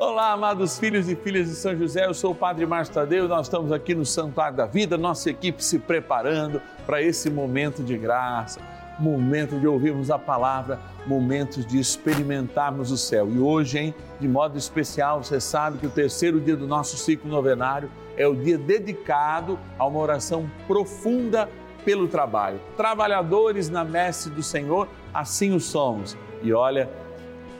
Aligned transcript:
Olá, 0.00 0.32
amados 0.32 0.78
filhos 0.78 1.10
e 1.10 1.14
filhas 1.14 1.46
de 1.50 1.54
São 1.54 1.76
José, 1.76 2.06
eu 2.06 2.14
sou 2.14 2.32
o 2.32 2.34
Padre 2.34 2.64
Márcio 2.64 2.94
Tadeu, 2.94 3.28
nós 3.28 3.48
estamos 3.48 3.70
aqui 3.70 3.94
no 3.94 4.06
Santuário 4.06 4.56
da 4.56 4.64
Vida, 4.64 4.96
nossa 4.96 5.28
equipe 5.28 5.62
se 5.62 5.78
preparando 5.78 6.58
para 6.86 7.02
esse 7.02 7.28
momento 7.28 7.82
de 7.82 7.98
graça, 7.98 8.62
momento 8.98 9.60
de 9.60 9.66
ouvirmos 9.66 10.10
a 10.10 10.18
palavra, 10.18 10.80
momentos 11.06 11.66
de 11.66 11.78
experimentarmos 11.78 12.90
o 12.90 12.96
céu. 12.96 13.30
E 13.30 13.38
hoje, 13.38 13.78
hein, 13.78 13.94
de 14.18 14.26
modo 14.26 14.56
especial, 14.56 15.22
você 15.22 15.38
sabe 15.38 15.76
que 15.76 15.86
o 15.86 15.90
terceiro 15.90 16.40
dia 16.40 16.56
do 16.56 16.66
nosso 16.66 16.96
ciclo 16.96 17.30
novenário 17.30 17.90
é 18.16 18.26
o 18.26 18.34
dia 18.34 18.56
dedicado 18.56 19.58
a 19.78 19.86
uma 19.86 20.00
oração 20.00 20.50
profunda 20.66 21.46
pelo 21.84 22.08
trabalho. 22.08 22.58
Trabalhadores 22.74 23.68
na 23.68 23.84
messe 23.84 24.30
do 24.30 24.42
Senhor, 24.42 24.88
assim 25.12 25.54
o 25.54 25.60
somos. 25.60 26.16
E 26.42 26.54
olha, 26.54 26.88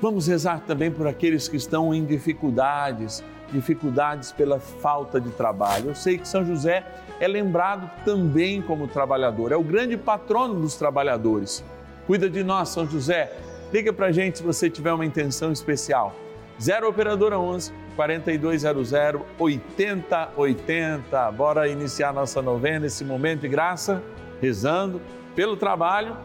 Vamos 0.01 0.27
rezar 0.27 0.61
também 0.61 0.91
por 0.91 1.07
aqueles 1.07 1.46
que 1.46 1.57
estão 1.59 1.93
em 1.93 2.07
dificuldades, 2.07 3.23
dificuldades 3.53 4.33
pela 4.33 4.59
falta 4.59 5.20
de 5.20 5.29
trabalho. 5.30 5.91
Eu 5.91 5.95
sei 5.95 6.16
que 6.16 6.27
São 6.27 6.42
José 6.42 6.87
é 7.20 7.29
lembrado 7.29 7.91
também 8.02 8.62
como 8.62 8.89
trabalhador, 8.89 9.52
é 9.52 9.56
o 9.56 9.62
grande 9.62 9.98
patrono 9.98 10.59
dos 10.59 10.75
trabalhadores. 10.77 11.62
Cuida 12.06 12.30
de 12.30 12.42
nós, 12.42 12.70
São 12.70 12.89
José. 12.89 13.30
Liga 13.70 13.92
para 13.92 14.11
gente 14.11 14.39
se 14.39 14.45
você 14.45 14.70
tiver 14.70 14.92
uma 14.92 15.05
intenção 15.05 15.52
especial. 15.52 16.14
0 16.59 16.89
Operadora 16.89 17.39
11 17.39 17.70
4200 17.95 18.92
8080. 19.39 21.30
Bora 21.33 21.69
iniciar 21.69 22.14
nossa 22.14 22.41
novena, 22.41 22.87
esse 22.87 23.05
momento 23.05 23.42
de 23.42 23.48
graça, 23.48 24.03
rezando 24.41 24.98
pelo 25.37 25.59
trabalho 25.59 26.17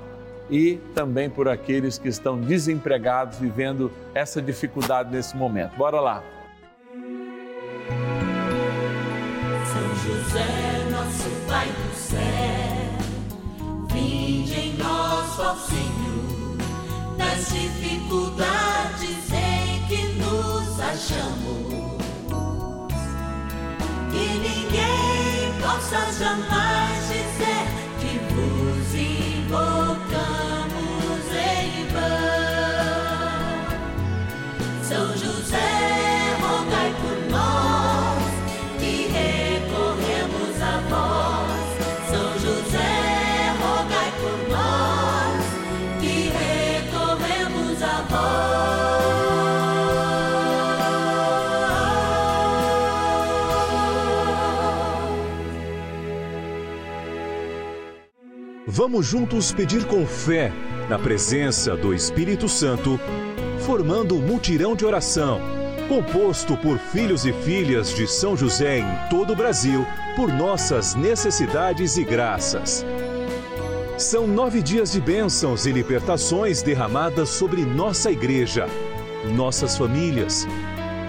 e 0.50 0.78
também 0.94 1.30
por 1.30 1.48
aqueles 1.48 1.98
que 1.98 2.08
estão 2.08 2.40
desempregados, 2.40 3.40
vivendo 3.40 3.92
essa 4.14 4.42
dificuldade 4.42 5.12
nesse 5.12 5.36
momento. 5.36 5.76
Bora 5.76 6.00
lá. 6.00 6.24
São 9.66 9.96
José, 10.04 10.90
nosso 10.92 11.30
Pai 11.48 11.68
do 11.68 11.96
céu, 11.96 12.20
vinde 13.92 14.54
em 14.54 14.78
nós, 14.78 15.40
ó 15.40 15.56
Senhor, 15.56 16.58
nas 17.18 17.48
dificuldades 17.50 19.32
em 19.32 19.86
que 19.88 20.08
nos 20.20 20.80
achamos. 20.80 21.76
Que 24.12 24.28
ninguém 24.40 25.62
possa 25.62 26.12
jamais 26.18 27.05
Vamos 58.68 59.06
juntos 59.06 59.54
pedir 59.54 59.86
com 59.86 60.06
fé, 60.06 60.52
na 60.90 61.00
presença 61.00 61.78
do 61.78 61.94
Espírito 61.94 62.50
Santo, 62.50 63.00
formando 63.60 64.16
um 64.16 64.22
mutirão 64.22 64.76
de 64.76 64.86
oração, 64.86 65.40
composto 65.88 66.58
por 66.58 66.78
filhos 66.78 67.26
e 67.26 67.32
filhas 67.32 67.94
de 67.96 68.06
São 68.06 68.36
José 68.36 68.80
em 68.80 69.10
todo 69.10 69.34
o 69.34 69.36
Brasil, 69.36 69.86
por 70.16 70.28
nossas 70.28 70.94
necessidades 70.94 71.96
e 71.96 72.04
graças. 72.04 72.86
São 73.98 74.28
nove 74.28 74.62
dias 74.62 74.92
de 74.92 75.00
bênçãos 75.00 75.66
e 75.66 75.72
libertações 75.72 76.62
derramadas 76.62 77.30
sobre 77.30 77.66
nossa 77.66 78.12
igreja, 78.12 78.68
nossas 79.34 79.78
famílias, 79.78 80.46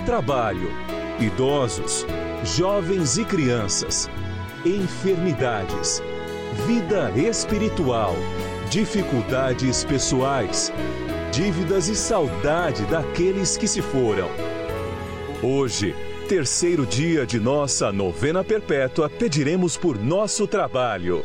trabalho, 0.05 0.71
idosos, 1.19 2.07
jovens 2.45 3.19
e 3.19 3.25
crianças, 3.25 4.09
enfermidades 4.65 6.03
vida 6.65 7.11
espiritual, 7.17 8.15
dificuldades 8.71 9.85
pessoais, 9.85 10.73
dívidas 11.31 11.89
e 11.89 11.95
saudade 11.95 12.85
daqueles 12.87 13.57
que 13.57 13.69
se 13.69 13.83
foram. 13.83 14.29
Hoje, 15.43 15.95
terceiro 16.29 16.87
dia 16.87 17.27
de 17.27 17.39
nossa 17.39 17.93
novena 17.93 18.43
perpétua, 18.43 19.11
pediremos 19.11 19.77
por 19.77 19.99
nosso 19.99 20.47
trabalho. 20.47 21.25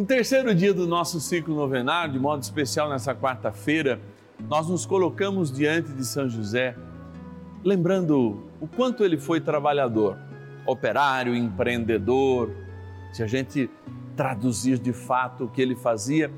No 0.00 0.06
terceiro 0.06 0.54
dia 0.54 0.72
do 0.72 0.86
nosso 0.86 1.20
ciclo 1.20 1.54
novenário, 1.54 2.14
de 2.14 2.18
modo 2.18 2.42
especial 2.42 2.88
nessa 2.88 3.14
quarta-feira, 3.14 4.00
nós 4.48 4.66
nos 4.66 4.86
colocamos 4.86 5.52
diante 5.52 5.92
de 5.92 6.06
São 6.06 6.26
José, 6.26 6.74
lembrando 7.62 8.48
o 8.58 8.66
quanto 8.66 9.04
ele 9.04 9.18
foi 9.18 9.42
trabalhador, 9.42 10.16
operário, 10.64 11.34
empreendedor, 11.34 12.50
se 13.12 13.22
a 13.22 13.26
gente 13.26 13.68
traduzir 14.16 14.78
de 14.78 14.94
fato 14.94 15.44
o 15.44 15.48
que 15.48 15.60
ele 15.60 15.76
fazia, 15.76 16.32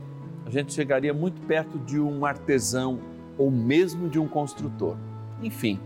a 0.45 0.51
gente 0.51 0.73
chegaria 0.73 1.15
muito 1.15 1.41
perto 1.43 1.79
de 1.79 2.01
um 2.01 2.27
artesão 2.27 2.99
ou 3.39 3.49
mesmo 3.49 4.09
de 4.09 4.19
um 4.19 4.27
construtor. 4.27 4.97
Enfim, 5.41 5.79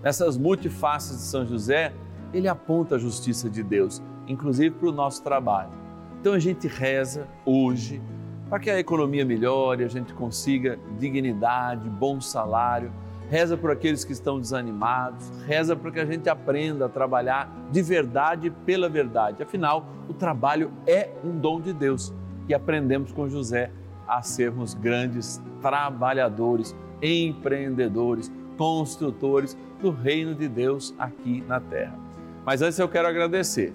nessas 0.00 0.36
multifaces 0.36 1.16
de 1.16 1.22
São 1.24 1.44
José, 1.44 1.92
ele 2.32 2.46
aponta 2.46 2.94
a 2.94 2.98
justiça 2.98 3.50
de 3.50 3.64
Deus, 3.64 4.00
inclusive 4.28 4.76
para 4.76 4.88
o 4.88 4.92
nosso 4.92 5.24
trabalho. 5.24 5.85
Então 6.20 6.32
a 6.32 6.38
gente 6.38 6.66
reza 6.66 7.26
hoje 7.44 8.00
para 8.48 8.58
que 8.58 8.70
a 8.70 8.78
economia 8.78 9.24
melhore, 9.24 9.84
a 9.84 9.88
gente 9.88 10.14
consiga 10.14 10.78
dignidade, 10.98 11.88
bom 11.88 12.20
salário 12.20 12.92
reza 13.28 13.56
por 13.56 13.70
aqueles 13.70 14.04
que 14.04 14.12
estão 14.12 14.38
desanimados, 14.38 15.30
reza 15.46 15.74
para 15.74 15.90
que 15.90 16.00
a 16.00 16.06
gente 16.06 16.28
aprenda 16.28 16.86
a 16.86 16.88
trabalhar 16.88 17.52
de 17.70 17.82
verdade 17.82 18.50
pela 18.64 18.88
verdade. 18.88 19.42
Afinal, 19.42 19.86
o 20.08 20.14
trabalho 20.14 20.70
é 20.86 21.10
um 21.24 21.36
dom 21.38 21.60
de 21.60 21.72
Deus 21.72 22.12
e 22.48 22.54
aprendemos 22.54 23.12
com 23.12 23.28
José 23.28 23.70
a 24.06 24.22
sermos 24.22 24.74
grandes 24.74 25.42
trabalhadores, 25.60 26.74
empreendedores, 27.02 28.30
construtores 28.56 29.56
do 29.80 29.90
reino 29.90 30.34
de 30.34 30.48
Deus 30.48 30.94
aqui 30.98 31.42
na 31.46 31.58
terra. 31.58 31.98
Mas 32.44 32.62
antes 32.62 32.78
eu 32.78 32.88
quero 32.88 33.08
agradecer. 33.08 33.72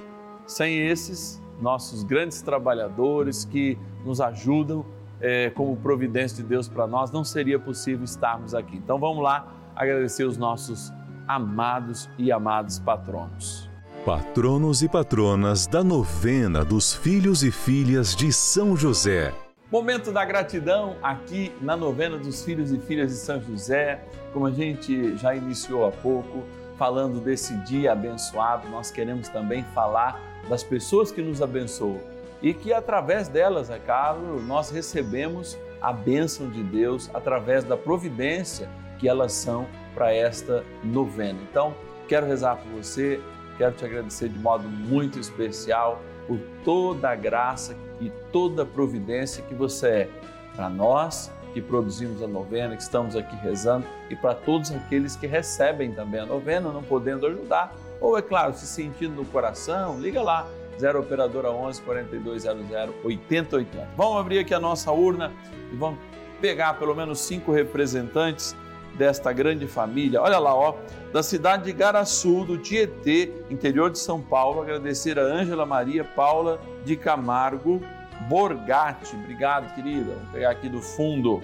Sem 0.48 0.88
esses, 0.88 1.41
nossos 1.62 2.04
grandes 2.04 2.42
trabalhadores 2.42 3.46
que 3.46 3.78
nos 4.04 4.20
ajudam 4.20 4.86
é, 5.22 5.52
como 5.52 5.76
providência 5.78 6.38
de 6.38 6.44
Deus 6.44 6.68
para 6.68 6.88
nós, 6.88 7.12
não 7.12 7.24
seria 7.24 7.60
possível 7.60 8.04
estarmos 8.04 8.54
aqui. 8.56 8.76
Então 8.78 9.00
vamos 9.00 9.24
lá 9.24 9.54
agradecer 9.76 10.24
os 10.24 10.38
nossos 10.38 10.92
amados 11.28 12.10
e 12.18 12.32
amados 12.32 12.80
patronos. 12.80 13.70
Patronos 14.06 14.82
e 14.82 14.90
patronas 14.90 15.68
da 15.68 15.84
novena 15.84 16.66
dos 16.66 16.92
filhos 16.92 17.44
e 17.44 17.52
filhas 17.52 18.16
de 18.16 18.34
São 18.34 18.76
José. 18.76 19.32
Momento 19.72 20.12
da 20.12 20.26
gratidão 20.26 20.96
aqui 21.02 21.52
na 21.62 21.78
novena 21.78 22.18
dos 22.18 22.44
filhos 22.44 22.72
e 22.72 22.80
filhas 22.80 23.12
de 23.12 23.18
São 23.18 23.40
José. 23.40 24.04
Como 24.34 24.48
a 24.48 24.52
gente 24.52 25.16
já 25.18 25.36
iniciou 25.36 25.86
há 25.86 25.92
pouco, 25.92 26.44
falando 26.78 27.22
desse 27.22 27.56
dia 27.58 27.92
abençoado, 27.92 28.68
nós 28.70 28.90
queremos 28.90 29.30
também 29.30 29.64
falar 29.74 30.20
das 30.50 30.64
pessoas 30.64 31.12
que 31.12 31.22
nos 31.22 31.42
abençoam 31.42 32.00
e 32.42 32.54
que 32.54 32.74
através 32.74 33.28
delas, 33.28 33.70
é 33.70 33.78
claro, 33.80 34.42
nós 34.42 34.70
recebemos 34.72 35.58
a 35.82 35.94
bênção 35.94 36.50
de 36.50 36.64
Deus 36.64 37.10
através 37.14 37.64
da 37.64 37.78
providência 37.78 38.70
que 39.00 39.08
elas 39.08 39.34
são 39.34 39.68
para 39.94 40.14
esta 40.14 40.64
novena. 40.84 41.40
Então, 41.50 41.74
quero 42.08 42.26
rezar 42.26 42.58
por 42.58 42.72
você, 42.72 43.20
quero 43.58 43.74
te 43.74 43.86
agradecer 43.86 44.30
de 44.30 44.40
modo 44.40 44.68
muito 44.68 45.20
especial 45.20 46.02
por 46.28 46.40
toda 46.64 47.10
a 47.10 47.16
graça 47.16 47.76
e 48.00 48.10
toda 48.32 48.64
a 48.64 48.66
providência 48.66 49.44
que 49.44 49.54
você 49.54 49.88
é 49.88 50.10
para 50.56 50.70
nós 50.70 51.32
que 51.54 51.62
produzimos 51.62 52.22
a 52.24 52.28
novena, 52.28 52.76
que 52.76 52.82
estamos 52.82 53.16
aqui 53.16 53.36
rezando 53.36 53.86
e 54.10 54.16
para 54.16 54.34
todos 54.34 54.72
aqueles 54.72 55.16
que 55.16 55.28
recebem 55.28 55.92
também 55.92 56.22
a 56.22 56.26
novena, 56.26 56.72
não 56.72 56.84
podendo 56.84 57.26
ajudar, 57.28 57.76
ou 58.02 58.18
é 58.18 58.22
claro, 58.22 58.54
se 58.54 58.66
sentindo 58.66 59.16
no 59.16 59.26
coração, 59.26 60.00
liga 60.00 60.22
lá 60.22 60.48
0 60.80 61.00
operadora 61.00 61.52
11 61.52 61.82
4200 61.84 62.96
8080. 63.04 63.90
Vamos 63.96 64.20
abrir 64.20 64.40
aqui 64.40 64.54
a 64.54 64.60
nossa 64.60 64.92
urna 64.92 65.32
e 65.72 65.76
vamos 65.76 66.00
pegar 66.42 66.74
pelo 66.74 66.96
menos 66.96 67.20
cinco 67.20 67.52
representantes 67.52 68.56
desta 68.98 69.32
grande 69.32 69.68
família. 69.68 70.22
Olha 70.22 70.40
lá, 70.40 70.54
ó, 70.54 70.76
da 71.14 71.22
cidade 71.22 71.66
de 71.66 71.72
Garaçu, 71.72 72.44
do 72.44 72.58
Tietê, 72.58 73.32
interior 73.50 73.90
de 73.90 74.00
São 74.00 74.20
Paulo, 74.20 74.62
agradecer 74.62 75.20
a 75.20 75.24
Ângela 75.24 75.66
Maria 75.66 76.04
Paula 76.04 76.60
de 76.84 76.96
Camargo 76.96 77.82
Borgatti. 78.28 79.16
Obrigado, 79.16 79.74
querida. 79.76 80.14
Vamos 80.14 80.32
pegar 80.32 80.50
aqui 80.50 80.68
do 80.68 80.82
fundo. 80.82 81.42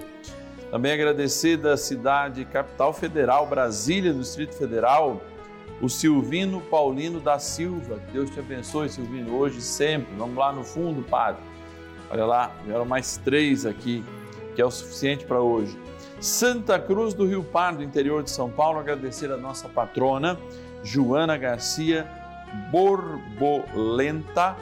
Também 0.71 0.91
agradecer 0.91 1.57
da 1.57 1.77
cidade 1.77 2.43
capital 2.43 2.91
federal, 2.91 3.47
Brasília, 3.47 4.11
do 4.11 4.19
Distrito 4.19 4.53
Federal, 4.55 5.21
o 5.81 5.89
Silvino 5.89 6.61
Paulino 6.61 7.19
da 7.19 7.39
Silva. 7.39 7.99
Deus 8.11 8.29
te 8.29 8.39
abençoe, 8.39 8.89
Silvino, 8.89 9.35
hoje 9.35 9.59
e 9.59 9.61
sempre. 9.61 10.13
Vamos 10.15 10.35
lá 10.35 10.51
no 10.51 10.63
fundo, 10.63 11.03
Padre. 11.03 11.41
Olha 12.09 12.25
lá, 12.25 12.51
vieram 12.65 12.85
mais 12.85 13.17
três 13.17 13.65
aqui, 13.65 14.03
que 14.55 14.61
é 14.61 14.65
o 14.65 14.71
suficiente 14.71 15.25
para 15.25 15.41
hoje. 15.41 15.77
Santa 16.19 16.79
Cruz 16.79 17.13
do 17.13 17.27
Rio 17.27 17.43
Pardo, 17.43 17.83
interior 17.83 18.23
de 18.23 18.31
São 18.31 18.49
Paulo, 18.49 18.79
agradecer 18.79 19.31
a 19.31 19.37
nossa 19.37 19.69
patrona, 19.69 20.37
Joana 20.83 21.37
Garcia 21.37 22.07
Borbolenta 22.71 24.55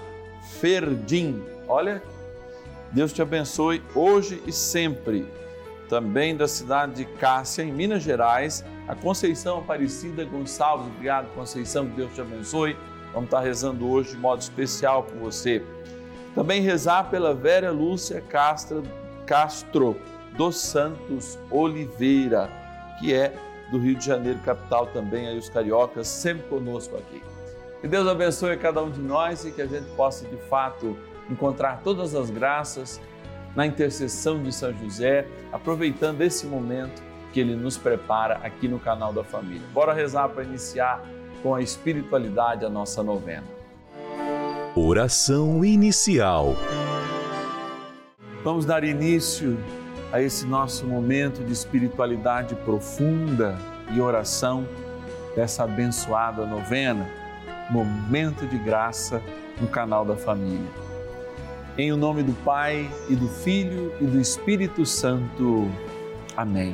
Ferdim. 0.59 1.41
Olha, 1.67 2.01
Deus 2.91 3.13
te 3.13 3.21
abençoe 3.21 3.81
hoje 3.93 4.41
e 4.45 4.51
sempre. 4.51 5.25
Também 5.87 6.35
da 6.35 6.47
cidade 6.47 6.95
de 6.95 7.05
Cássia, 7.05 7.63
em 7.63 7.71
Minas 7.71 8.03
Gerais, 8.03 8.65
a 8.87 8.95
Conceição 8.95 9.59
Aparecida 9.59 10.23
Gonçalves. 10.25 10.87
Obrigado, 10.87 11.33
Conceição, 11.33 11.87
que 11.87 11.95
Deus 11.95 12.13
te 12.13 12.21
abençoe. 12.21 12.77
Vamos 13.13 13.27
estar 13.27 13.39
rezando 13.39 13.89
hoje 13.89 14.11
de 14.11 14.17
modo 14.17 14.41
especial 14.41 15.03
por 15.03 15.17
você. 15.17 15.63
Também 16.33 16.61
rezar 16.61 17.09
pela 17.09 17.33
Vera 17.33 17.71
Lúcia 17.71 18.21
Castro, 18.21 18.83
Castro 19.25 19.95
dos 20.37 20.57
Santos 20.57 21.39
Oliveira, 21.49 22.49
que 22.99 23.13
é 23.13 23.33
do 23.71 23.79
Rio 23.79 23.95
de 23.95 24.05
Janeiro, 24.05 24.39
capital 24.39 24.87
também, 24.87 25.27
aí 25.27 25.37
os 25.37 25.49
cariocas, 25.49 26.07
sempre 26.07 26.47
conosco 26.47 26.95
aqui. 26.97 27.23
Que 27.81 27.87
Deus 27.87 28.07
abençoe 28.07 28.57
cada 28.57 28.83
um 28.83 28.91
de 28.91 28.99
nós 28.99 29.45
e 29.45 29.51
que 29.51 29.61
a 29.61 29.65
gente 29.65 29.87
possa, 29.95 30.25
de 30.25 30.37
fato, 30.49 30.97
encontrar 31.29 31.81
todas 31.83 32.13
as 32.13 32.29
graças 32.29 33.01
na 33.55 33.65
intercessão 33.65 34.43
de 34.43 34.51
São 34.51 34.73
José, 34.73 35.25
aproveitando 35.51 36.21
esse 36.21 36.45
momento 36.45 37.01
que 37.35 37.41
ele 37.41 37.53
nos 37.53 37.77
prepara 37.77 38.35
aqui 38.35 38.65
no 38.65 38.79
canal 38.79 39.11
da 39.11 39.21
família. 39.21 39.67
Bora 39.73 39.91
rezar 39.91 40.29
para 40.29 40.45
iniciar 40.45 41.03
com 41.43 41.53
a 41.53 41.61
espiritualidade 41.61 42.63
a 42.63 42.69
nossa 42.69 43.03
novena. 43.03 43.43
Oração 44.73 45.65
inicial. 45.65 46.55
Vamos 48.41 48.65
dar 48.65 48.85
início 48.85 49.57
a 50.13 50.21
esse 50.21 50.45
nosso 50.45 50.85
momento 50.85 51.43
de 51.43 51.51
espiritualidade 51.51 52.55
profunda 52.55 53.57
e 53.93 53.99
oração 53.99 54.65
dessa 55.35 55.65
abençoada 55.65 56.45
novena, 56.45 57.05
momento 57.69 58.47
de 58.47 58.57
graça 58.57 59.21
no 59.59 59.67
canal 59.67 60.05
da 60.05 60.15
família. 60.15 60.71
Em 61.77 61.91
o 61.91 61.97
nome 61.97 62.23
do 62.23 62.31
Pai 62.45 62.89
e 63.09 63.15
do 63.15 63.27
Filho 63.27 63.91
e 63.99 64.05
do 64.05 64.21
Espírito 64.21 64.85
Santo. 64.85 65.69
Amém. 66.37 66.73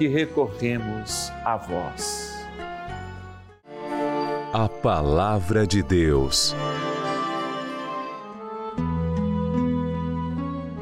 que 0.00 0.08
recorremos 0.08 1.30
a 1.44 1.58
vós. 1.58 2.32
A 4.50 4.66
Palavra 4.66 5.66
de 5.66 5.82
Deus. 5.82 6.56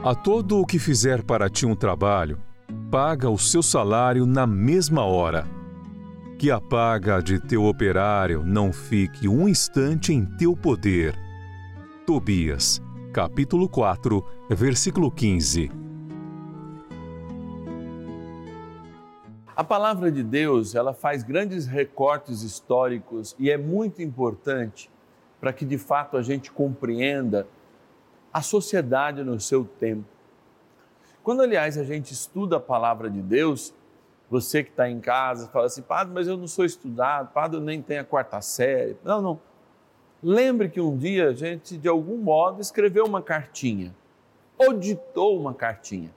A 0.04 0.14
todo 0.14 0.60
o 0.60 0.64
que 0.64 0.78
fizer 0.78 1.24
para 1.24 1.50
ti 1.50 1.66
um 1.66 1.74
trabalho, 1.74 2.38
paga 2.92 3.28
o 3.28 3.36
seu 3.36 3.60
salário 3.60 4.24
na 4.24 4.46
mesma 4.46 5.02
hora. 5.02 5.48
Que 6.38 6.52
a 6.52 6.60
paga 6.60 7.20
de 7.20 7.40
teu 7.40 7.64
operário 7.64 8.44
não 8.46 8.72
fique 8.72 9.28
um 9.28 9.48
instante 9.48 10.12
em 10.12 10.24
teu 10.24 10.56
poder. 10.56 11.18
Tobias, 12.06 12.80
capítulo 13.12 13.68
4, 13.68 14.24
versículo 14.48 15.10
15. 15.10 15.87
A 19.58 19.64
palavra 19.64 20.10
de 20.10 20.22
Deus, 20.22 20.74
ela 20.74 20.94
faz 20.94 21.22
grandes 21.22 21.66
recortes 21.66 22.42
históricos 22.42 23.34
e 23.38 23.50
é 23.50 23.58
muito 23.58 24.00
importante 24.00 24.90
para 25.38 25.52
que 25.52 25.66
de 25.66 25.76
fato 25.76 26.16
a 26.16 26.22
gente 26.22 26.50
compreenda 26.50 27.46
a 28.32 28.40
sociedade 28.40 29.22
no 29.22 29.38
seu 29.38 29.64
tempo 29.64 30.18
quando, 31.28 31.42
aliás, 31.42 31.76
a 31.76 31.84
gente 31.84 32.10
estuda 32.10 32.56
a 32.56 32.60
palavra 32.60 33.10
de 33.10 33.20
Deus, 33.20 33.74
você 34.30 34.64
que 34.64 34.70
está 34.70 34.88
em 34.88 34.98
casa 34.98 35.46
fala 35.48 35.66
assim, 35.66 35.82
padre, 35.82 36.14
mas 36.14 36.26
eu 36.26 36.38
não 36.38 36.46
sou 36.46 36.64
estudado, 36.64 37.34
padre, 37.34 37.58
eu 37.58 37.60
nem 37.60 37.82
tenho 37.82 38.00
a 38.00 38.04
quarta 38.04 38.40
série. 38.40 38.96
Não, 39.04 39.20
não. 39.20 39.40
Lembre 40.22 40.70
que 40.70 40.80
um 40.80 40.96
dia 40.96 41.28
a 41.28 41.34
gente, 41.34 41.76
de 41.76 41.86
algum 41.86 42.16
modo, 42.16 42.62
escreveu 42.62 43.04
uma 43.04 43.20
cartinha, 43.20 43.94
ou 44.56 44.72
ditou 44.72 45.38
uma 45.38 45.52
cartinha. 45.52 46.10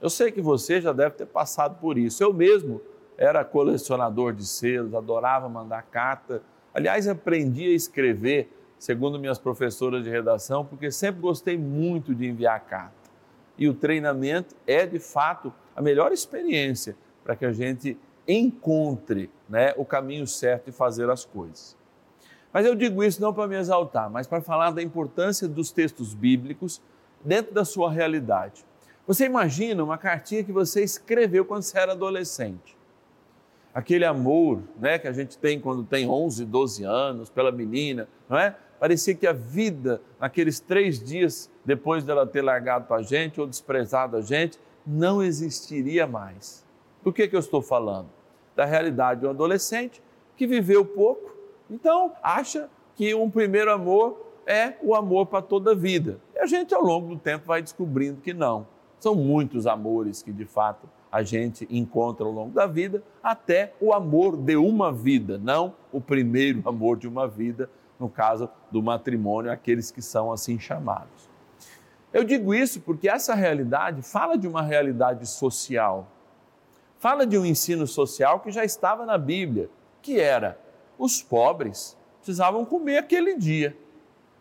Eu 0.00 0.10
sei 0.10 0.30
que 0.30 0.40
você 0.40 0.80
já 0.80 0.92
deve 0.92 1.16
ter 1.16 1.26
passado 1.26 1.80
por 1.80 1.96
isso. 1.96 2.22
Eu 2.22 2.32
mesmo 2.32 2.80
era 3.16 3.44
colecionador 3.44 4.32
de 4.32 4.46
selos, 4.46 4.94
adorava 4.94 5.48
mandar 5.48 5.82
carta. 5.82 6.42
Aliás, 6.74 7.08
aprendi 7.08 7.64
a 7.66 7.74
escrever, 7.74 8.50
segundo 8.78 9.18
minhas 9.18 9.38
professoras 9.38 10.04
de 10.04 10.10
redação, 10.10 10.64
porque 10.64 10.90
sempre 10.90 11.20
gostei 11.20 11.56
muito 11.56 12.14
de 12.14 12.26
enviar 12.26 12.60
carta 12.60 13.06
e 13.58 13.68
o 13.68 13.74
treinamento 13.74 14.54
é 14.66 14.86
de 14.86 14.98
fato 14.98 15.52
a 15.74 15.80
melhor 15.80 16.12
experiência 16.12 16.96
para 17.24 17.34
que 17.34 17.44
a 17.44 17.52
gente 17.52 17.98
encontre 18.28 19.30
né, 19.48 19.72
o 19.76 19.84
caminho 19.84 20.26
certo 20.26 20.66
de 20.66 20.72
fazer 20.72 21.08
as 21.10 21.24
coisas. 21.24 21.76
Mas 22.52 22.66
eu 22.66 22.74
digo 22.74 23.02
isso 23.02 23.20
não 23.20 23.32
para 23.32 23.46
me 23.46 23.56
exaltar, 23.56 24.10
mas 24.10 24.26
para 24.26 24.40
falar 24.40 24.70
da 24.70 24.82
importância 24.82 25.46
dos 25.46 25.70
textos 25.70 26.14
bíblicos 26.14 26.80
dentro 27.24 27.52
da 27.52 27.64
sua 27.64 27.90
realidade. 27.90 28.64
Você 29.06 29.24
imagina 29.24 29.84
uma 29.84 29.96
cartinha 29.96 30.42
que 30.42 30.50
você 30.50 30.82
escreveu 30.82 31.44
quando 31.44 31.62
você 31.62 31.78
era 31.78 31.92
adolescente. 31.92 32.76
aquele 33.72 34.06
amor 34.06 34.62
né, 34.78 34.98
que 34.98 35.06
a 35.06 35.12
gente 35.12 35.36
tem 35.36 35.60
quando 35.60 35.84
tem 35.84 36.08
11, 36.08 36.46
12 36.46 36.82
anos 36.82 37.28
pela 37.28 37.52
menina, 37.52 38.08
não 38.26 38.38
é? 38.38 38.56
Parecia 38.80 39.14
que 39.14 39.26
a 39.26 39.34
vida, 39.34 40.00
naqueles 40.18 40.58
três 40.58 40.98
dias 40.98 41.50
depois 41.62 42.02
dela 42.02 42.26
ter 42.26 42.40
largado 42.40 42.92
a 42.92 43.02
gente 43.02 43.38
ou 43.38 43.46
desprezado 43.46 44.16
a 44.16 44.22
gente, 44.22 44.58
não 44.86 45.22
existiria 45.22 46.06
mais. 46.06 46.64
Do 47.02 47.12
que, 47.12 47.28
que 47.28 47.36
eu 47.36 47.40
estou 47.40 47.60
falando? 47.60 48.08
Da 48.54 48.64
realidade 48.64 49.20
de 49.20 49.26
um 49.26 49.30
adolescente 49.30 50.02
que 50.36 50.46
viveu 50.46 50.84
pouco, 50.84 51.34
então 51.70 52.12
acha 52.22 52.70
que 52.94 53.14
um 53.14 53.30
primeiro 53.30 53.70
amor 53.70 54.26
é 54.46 54.74
o 54.82 54.94
amor 54.94 55.26
para 55.26 55.42
toda 55.42 55.72
a 55.72 55.74
vida. 55.74 56.18
E 56.34 56.38
a 56.38 56.46
gente, 56.46 56.74
ao 56.74 56.82
longo 56.82 57.08
do 57.08 57.18
tempo, 57.18 57.46
vai 57.46 57.60
descobrindo 57.60 58.20
que 58.22 58.32
não. 58.32 58.66
São 58.98 59.14
muitos 59.14 59.66
amores 59.66 60.22
que, 60.22 60.32
de 60.32 60.44
fato, 60.44 60.88
a 61.10 61.22
gente 61.22 61.66
encontra 61.70 62.26
ao 62.26 62.32
longo 62.32 62.52
da 62.52 62.66
vida, 62.66 63.02
até 63.22 63.72
o 63.80 63.92
amor 63.92 64.36
de 64.36 64.56
uma 64.56 64.92
vida, 64.92 65.38
não 65.38 65.74
o 65.92 66.00
primeiro 66.00 66.62
amor 66.68 66.96
de 66.96 67.08
uma 67.08 67.26
vida, 67.26 67.70
no 67.98 68.08
caso 68.08 68.48
do 68.70 68.82
matrimônio, 68.82 69.50
aqueles 69.50 69.90
que 69.90 70.02
são 70.02 70.32
assim 70.32 70.58
chamados. 70.58 71.30
Eu 72.12 72.24
digo 72.24 72.54
isso 72.54 72.80
porque 72.80 73.08
essa 73.08 73.34
realidade 73.34 74.02
fala 74.02 74.36
de 74.36 74.46
uma 74.46 74.62
realidade 74.62 75.26
social, 75.26 76.08
fala 76.98 77.26
de 77.26 77.38
um 77.38 77.44
ensino 77.44 77.86
social 77.86 78.40
que 78.40 78.50
já 78.50 78.64
estava 78.64 79.04
na 79.04 79.18
Bíblia, 79.18 79.68
que 80.02 80.20
era 80.20 80.58
os 80.98 81.22
pobres 81.22 81.96
precisavam 82.26 82.64
comer 82.64 82.98
aquele 82.98 83.36
dia. 83.36 83.76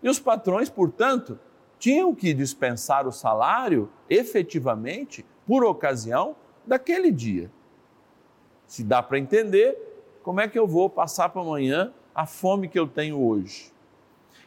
E 0.02 0.10
os 0.10 0.20
patrões, 0.20 0.70
portanto, 0.70 1.40
tinham 1.80 2.14
que 2.14 2.34
dispensar 2.34 3.08
o 3.08 3.12
salário 3.12 3.90
efetivamente 4.10 5.26
por 5.46 5.64
ocasião 5.64 6.36
daquele 6.66 7.12
dia. 7.12 7.52
Se 8.66 8.84
dá 8.84 9.04
para 9.04 9.20
entender, 9.20 9.78
como 10.24 10.42
é 10.42 10.48
que 10.48 10.58
eu 10.58 10.68
vou 10.68 10.90
passar 10.90 11.30
para 11.30 11.42
amanhã 11.42 11.94
a 12.14 12.26
fome 12.26 12.68
que 12.68 12.80
eu 12.80 12.88
tenho 12.88 13.22
hoje? 13.22 13.72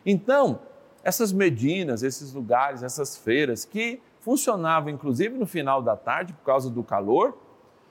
Então, 0.05 0.61
essas 1.05 1.33
medinas, 1.33 2.03
esses 2.03 2.33
lugares, 2.33 2.83
essas 2.83 3.17
feiras 3.17 3.65
que 3.65 4.01
funcionavam 4.21 4.91
inclusive 4.91 5.39
no 5.39 5.47
final 5.47 5.81
da 5.81 5.97
tarde 5.97 6.33
por 6.33 6.45
causa 6.45 6.69
do 6.69 6.83
calor, 6.83 7.39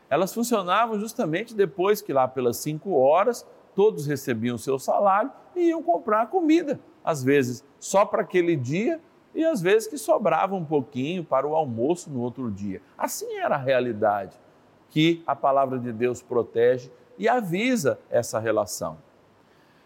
elas 0.10 0.34
funcionavam 0.34 1.00
justamente 1.00 1.56
depois 1.56 2.02
que 2.02 2.14
lá 2.14 2.28
pelas 2.28 2.58
cinco 2.58 2.94
horas 2.94 3.46
todos 3.76 4.06
recebiam 4.06 4.58
seu 4.58 4.80
salário 4.80 5.32
e 5.56 5.70
iam 5.70 5.82
comprar 5.82 6.28
comida, 6.28 6.80
às 7.04 7.24
vezes 7.24 7.64
só 7.80 8.06
para 8.06 8.22
aquele 8.22 8.56
dia 8.56 9.02
e 9.38 9.46
às 9.46 9.62
vezes 9.62 9.88
que 9.88 10.00
sobrava 10.00 10.56
um 10.56 10.66
pouquinho 10.66 11.24
para 11.24 11.48
o 11.48 11.54
almoço 11.54 12.10
no 12.10 12.22
outro 12.22 12.50
dia. 12.50 12.82
Assim 12.98 13.38
era 13.38 13.54
a 13.54 13.60
realidade 13.60 14.36
que 14.90 15.22
a 15.28 15.36
palavra 15.36 15.78
de 15.78 15.92
Deus 15.92 16.24
protege 16.24 16.90
e 17.20 17.30
avisa 17.30 18.00
essa 18.10 18.40
relação. 18.40 18.98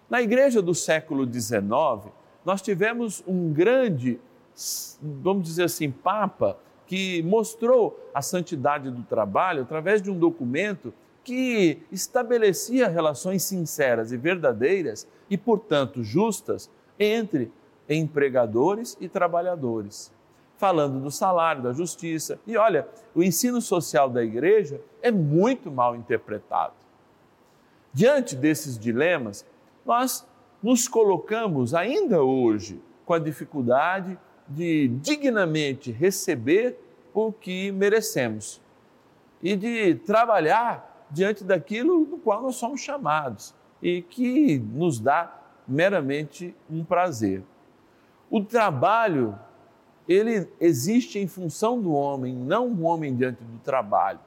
Na 0.09 0.21
igreja 0.21 0.61
do 0.61 0.73
século 0.73 1.25
XIX, 1.25 2.13
nós 2.45 2.61
tivemos 2.61 3.21
um 3.27 3.51
grande, 3.51 4.21
vamos 5.01 5.43
dizer 5.43 5.63
assim, 5.63 5.91
Papa, 5.91 6.57
que 6.87 7.21
mostrou 7.23 7.99
a 8.13 8.21
santidade 8.21 8.89
do 8.89 9.03
trabalho 9.03 9.63
através 9.63 10.01
de 10.01 10.09
um 10.09 10.17
documento 10.17 10.93
que 11.25 11.81
estabelecia 11.91 12.87
relações 12.87 13.43
sinceras 13.43 14.13
e 14.13 14.17
verdadeiras 14.17 15.05
e, 15.29 15.37
portanto, 15.37 16.01
justas 16.01 16.69
entre 16.97 17.51
empregadores 17.89 18.97
e 18.99 19.07
trabalhadores, 19.07 20.11
falando 20.57 20.99
do 20.99 21.11
salário, 21.11 21.63
da 21.63 21.73
justiça. 21.73 22.39
E 22.45 22.55
olha, 22.55 22.87
o 23.15 23.23
ensino 23.23 23.61
social 23.61 24.09
da 24.09 24.23
igreja 24.23 24.81
é 25.01 25.11
muito 25.11 25.71
mal 25.71 25.95
interpretado. 25.95 26.73
Diante 27.93 28.35
desses 28.35 28.77
dilemas, 28.77 29.45
nós 29.85 30.25
nos 30.61 30.87
colocamos 30.87 31.73
ainda 31.73 32.21
hoje 32.21 32.81
com 33.05 33.13
a 33.13 33.19
dificuldade 33.19 34.17
de 34.47 34.87
dignamente 34.87 35.91
receber 35.91 36.77
o 37.13 37.31
que 37.31 37.71
merecemos 37.71 38.61
e 39.41 39.55
de 39.55 39.95
trabalhar 39.95 41.07
diante 41.09 41.43
daquilo 41.43 42.05
do 42.05 42.17
qual 42.17 42.41
nós 42.41 42.55
somos 42.55 42.81
chamados 42.81 43.53
e 43.81 44.01
que 44.01 44.59
nos 44.59 44.99
dá 44.99 45.41
meramente 45.67 46.55
um 46.69 46.83
prazer. 46.83 47.43
O 48.31 48.41
trabalho, 48.41 49.37
ele 50.07 50.47
existe 50.57 51.19
em 51.19 51.27
função 51.27 51.81
do 51.81 51.91
homem, 51.91 52.33
não 52.33 52.69
o 52.69 52.83
homem 52.83 53.13
diante 53.13 53.43
do 53.43 53.59
trabalho. 53.59 54.19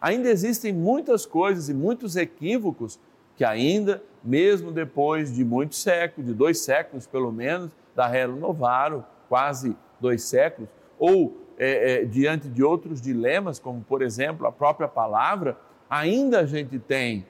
Ainda 0.00 0.30
existem 0.30 0.72
muitas 0.72 1.26
coisas 1.26 1.68
e 1.68 1.74
muitos 1.74 2.16
equívocos 2.16 2.98
que 3.36 3.44
ainda, 3.44 4.02
mesmo 4.24 4.72
depois 4.72 5.32
de 5.34 5.44
muitos 5.44 5.82
séculos, 5.82 6.26
de 6.26 6.34
dois 6.34 6.60
séculos 6.60 7.06
pelo 7.06 7.30
menos, 7.30 7.70
da 7.94 8.06
Relo 8.06 8.36
Novaro, 8.36 9.04
quase 9.28 9.76
dois 10.00 10.22
séculos, 10.22 10.70
ou 10.98 11.36
é, 11.58 12.00
é, 12.00 12.04
diante 12.06 12.48
de 12.48 12.62
outros 12.62 13.02
dilemas, 13.02 13.58
como 13.58 13.82
por 13.82 14.00
exemplo 14.00 14.46
a 14.46 14.52
própria 14.52 14.88
palavra, 14.88 15.58
ainda 15.90 16.40
a 16.40 16.46
gente 16.46 16.78
tem 16.78 17.26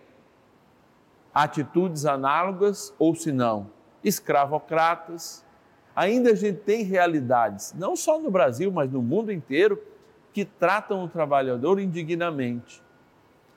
atitudes 1.34 2.06
análogas, 2.06 2.94
ou 2.96 3.12
se 3.14 3.32
não, 3.32 3.70
escravocratas, 4.04 5.44
ainda 5.94 6.30
a 6.30 6.34
gente 6.34 6.58
tem 6.60 6.82
realidades, 6.82 7.74
não 7.76 7.94
só 7.96 8.20
no 8.20 8.30
Brasil, 8.30 8.70
mas 8.70 8.90
no 8.90 9.02
mundo 9.02 9.32
inteiro, 9.32 9.80
que 10.32 10.44
tratam 10.44 11.04
o 11.04 11.08
trabalhador 11.08 11.78
indignamente. 11.78 12.82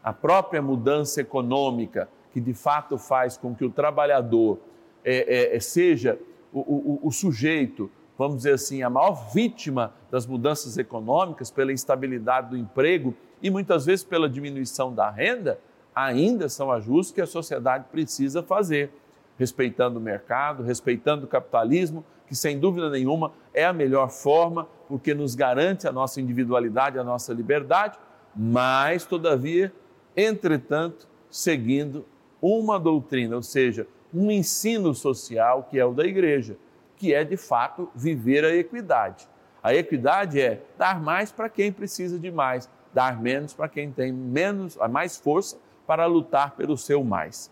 A 0.04 0.14
própria 0.14 0.62
mudança 0.62 1.22
econômica 1.22 2.10
que 2.36 2.42
de 2.42 2.54
fato 2.54 2.98
faz 2.98 3.38
com 3.38 3.56
que 3.56 3.64
o 3.64 3.70
trabalhador 3.70 4.60
é, 5.06 5.54
é, 5.54 5.56
é, 5.56 5.60
seja 5.62 6.20
o, 6.52 6.60
o, 6.60 7.00
o 7.04 7.10
sujeito, 7.10 7.90
vamos 8.18 8.36
dizer 8.36 8.56
assim, 8.56 8.84
a 8.84 8.90
maior 8.90 9.32
vítima 9.32 9.94
das 10.12 10.28
mudanças 10.28 10.78
econômicas 10.78 11.50
pela 11.50 11.72
instabilidade 11.72 12.50
do 12.50 12.58
emprego 12.58 13.16
e 13.42 13.50
muitas 13.50 13.86
vezes 13.86 14.04
pela 14.04 14.28
diminuição 14.28 14.94
da 14.94 15.10
renda, 15.10 15.58
ainda 15.96 16.50
são 16.50 16.74
ajustes 16.74 17.16
que 17.16 17.22
a 17.22 17.26
sociedade 17.26 17.86
precisa 17.90 18.44
fazer, 18.44 18.92
respeitando 19.40 19.98
o 19.98 20.02
mercado, 20.02 20.62
respeitando 20.62 21.24
o 21.24 21.30
capitalismo, 21.30 22.04
que 22.28 22.36
sem 22.36 22.60
dúvida 22.60 22.90
nenhuma 22.90 23.32
é 23.54 23.66
a 23.66 23.74
melhor 23.74 24.10
forma, 24.10 24.68
porque 24.88 25.14
nos 25.14 25.36
garante 25.36 25.88
a 25.88 25.92
nossa 25.92 26.20
individualidade, 26.20 27.00
a 27.00 27.04
nossa 27.04 27.34
liberdade, 27.34 27.98
mas, 28.36 29.06
todavia, 29.06 29.74
entretanto, 30.16 31.08
seguindo 31.30 32.06
uma 32.42 32.80
doutrina, 32.80 33.36
ou 33.36 33.44
seja, 33.44 33.88
um 34.14 34.30
ensino 34.30 34.94
social 34.94 35.68
que 35.70 35.80
é 35.80 35.86
o 35.86 35.94
da 35.94 36.06
igreja, 36.06 36.58
que 36.96 37.14
é 37.14 37.24
de 37.24 37.38
fato 37.38 37.90
viver 37.96 38.46
a 38.46 38.56
equidade. 38.56 39.28
A 39.62 39.74
equidade 39.74 40.40
é 40.40 40.62
dar 40.78 41.02
mais 41.02 41.32
para 41.32 41.50
quem 41.50 41.72
precisa 41.72 42.20
de 42.20 42.32
mais, 42.32 42.70
dar 42.94 43.20
menos 43.20 43.54
para 43.54 43.68
quem 43.68 43.92
tem 43.92 44.12
menos, 44.12 44.80
a 44.80 44.88
mais 44.88 45.18
força 45.18 45.58
para 45.88 46.06
lutar 46.06 46.52
pelo 46.52 46.78
seu 46.78 47.04
mais. 47.04 47.52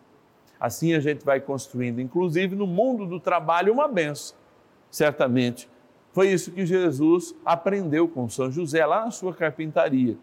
Assim 0.59 0.93
a 0.93 0.99
gente 0.99 1.25
vai 1.25 1.41
construindo, 1.41 1.99
inclusive 1.99 2.55
no 2.55 2.65
mundo 2.65 3.05
do 3.05 3.19
trabalho, 3.19 3.73
uma 3.73 3.87
benção. 3.87 4.37
Certamente 4.93 5.67
foi 6.11 6.29
isso 6.29 6.51
que 6.51 6.67
Jesus 6.67 7.33
aprendeu 7.43 8.07
com 8.07 8.29
São 8.29 8.51
José 8.51 8.85
lá 8.85 9.05
na 9.05 9.09
sua 9.09 9.33
carpintaria. 9.33 10.15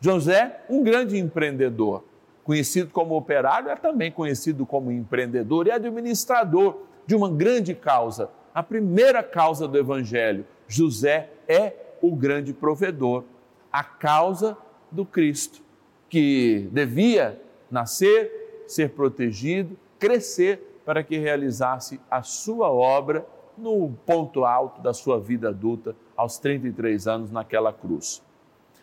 José, 0.00 0.64
um 0.70 0.82
grande 0.82 1.18
empreendedor 1.18 2.02
conhecido 2.42 2.90
como 2.90 3.14
operário, 3.16 3.68
é 3.68 3.76
também 3.76 4.10
conhecido 4.10 4.64
como 4.64 4.90
empreendedor 4.90 5.66
e 5.66 5.70
administrador 5.70 6.78
de 7.06 7.14
uma 7.14 7.30
grande 7.30 7.74
causa, 7.74 8.30
a 8.54 8.62
primeira 8.62 9.22
causa 9.22 9.68
do 9.68 9.76
Evangelho. 9.76 10.46
José 10.66 11.28
é 11.46 11.74
o 12.00 12.16
grande 12.16 12.54
provedor, 12.54 13.24
a 13.70 13.84
causa 13.84 14.56
do 14.90 15.04
Cristo, 15.04 15.62
que 16.08 16.66
devia 16.72 17.38
nascer, 17.70 18.64
ser 18.66 18.88
protegido, 18.90 19.76
crescer 19.98 20.80
para 20.86 21.02
que 21.02 21.18
realizasse 21.18 22.00
a 22.10 22.22
sua 22.22 22.70
obra 22.70 23.26
no 23.56 23.90
ponto 24.06 24.44
alto 24.44 24.80
da 24.80 24.92
sua 24.92 25.20
vida 25.20 25.48
adulta, 25.48 25.94
aos 26.16 26.38
33 26.38 27.06
anos, 27.06 27.30
naquela 27.30 27.72
cruz. 27.72 28.22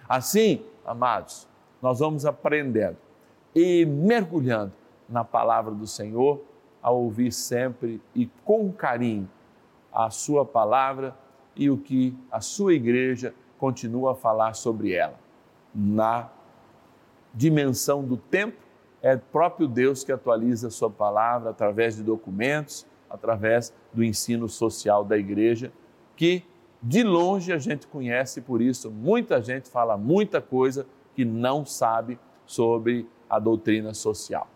Assim, 0.08 0.64
amados, 0.86 1.48
nós 1.82 2.00
vamos 2.00 2.26
aprendendo 2.26 2.98
e 3.56 3.86
mergulhando 3.86 4.74
na 5.08 5.24
palavra 5.24 5.74
do 5.74 5.86
Senhor, 5.86 6.42
a 6.82 6.90
ouvir 6.90 7.32
sempre 7.32 8.02
e 8.16 8.28
com 8.44 8.72
carinho 8.72 9.30
a 9.92 10.10
Sua 10.10 10.46
palavra 10.46 11.16
e 11.56 11.70
o 11.70 11.78
que 11.78 12.18
a 12.32 12.40
Sua 12.40 12.74
igreja 12.74 13.36
continua 13.58 14.14
a 14.14 14.16
falar 14.16 14.54
sobre 14.54 14.94
ela. 14.94 15.20
Na 15.76 16.30
dimensão 17.34 18.04
do 18.04 18.18
tempo, 18.18 18.58
é 19.02 19.16
próprio 19.16 19.68
Deus 19.68 20.04
que 20.04 20.12
atualiza 20.12 20.68
a 20.68 20.72
Sua 20.72 20.90
palavra 20.90 21.50
através 21.50 21.96
de 21.96 22.04
documentos, 22.04 22.86
através 23.12 23.74
do 23.94 24.04
ensino 24.04 24.48
social 24.48 25.04
da 25.04 25.18
igreja, 25.18 25.72
que 26.16 26.44
de 26.82 27.04
longe 27.04 27.54
a 27.54 27.58
gente 27.58 27.86
conhece, 27.86 28.42
por 28.42 28.62
isso 28.62 28.90
muita 28.90 29.42
gente 29.42 29.70
fala 29.70 29.98
muita 29.98 30.42
coisa 30.42 30.86
que 31.14 31.24
não 31.24 31.66
sabe 31.66 32.18
sobre 32.46 33.08
a 33.30 33.38
doutrina 33.40 33.94
social. 33.94 34.48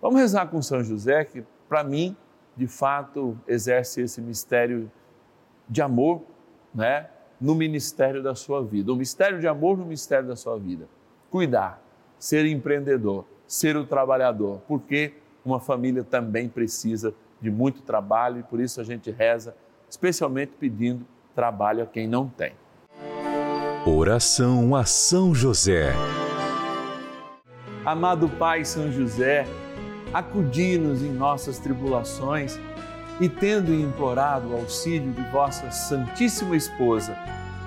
Vamos 0.00 0.20
rezar 0.20 0.46
com 0.48 0.60
São 0.60 0.84
José, 0.84 1.24
que 1.24 1.42
para 1.68 1.82
mim, 1.82 2.16
de 2.56 2.66
fato, 2.66 3.38
exerce 3.46 4.02
esse 4.02 4.20
mistério 4.20 4.90
de 5.68 5.82
amor, 5.82 6.22
né? 6.74 7.08
No 7.40 7.54
ministério 7.54 8.22
da 8.22 8.34
sua 8.34 8.62
vida. 8.62 8.92
O 8.92 8.96
mistério 8.96 9.40
de 9.40 9.48
amor 9.48 9.76
no 9.76 9.84
mistério 9.84 10.28
da 10.28 10.36
sua 10.36 10.58
vida. 10.58 10.86
Cuidar, 11.30 11.82
ser 12.18 12.46
empreendedor, 12.46 13.24
ser 13.46 13.76
o 13.76 13.84
trabalhador, 13.84 14.60
porque 14.68 15.14
uma 15.44 15.60
família 15.60 16.04
também 16.04 16.48
precisa 16.48 17.14
de 17.40 17.50
muito 17.50 17.82
trabalho 17.82 18.40
e 18.40 18.42
por 18.42 18.60
isso 18.60 18.80
a 18.80 18.84
gente 18.84 19.10
reza, 19.10 19.54
especialmente 19.88 20.52
pedindo 20.58 21.06
trabalho 21.34 21.82
a 21.82 21.86
quem 21.86 22.08
não 22.08 22.28
tem. 22.28 22.52
Oração 23.84 24.74
a 24.74 24.84
São 24.84 25.34
José. 25.34 25.92
Amado 27.84 28.28
Pai 28.28 28.64
São 28.64 28.90
José, 28.90 29.46
acudi-nos 30.12 31.02
em 31.02 31.12
nossas 31.12 31.58
tribulações 31.58 32.58
e, 33.20 33.28
tendo 33.28 33.72
implorado 33.72 34.48
o 34.48 34.56
auxílio 34.56 35.12
de 35.12 35.22
vossa 35.30 35.70
Santíssima 35.70 36.56
Esposa, 36.56 37.16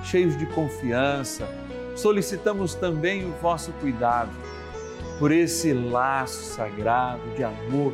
cheios 0.03 0.37
de 0.37 0.45
confiança, 0.47 1.47
solicitamos 1.95 2.75
também 2.75 3.25
o 3.25 3.31
vosso 3.41 3.71
cuidado 3.73 4.31
por 5.17 5.31
esse 5.31 5.73
laço 5.73 6.55
sagrado 6.55 7.21
de 7.35 7.43
amor 7.43 7.93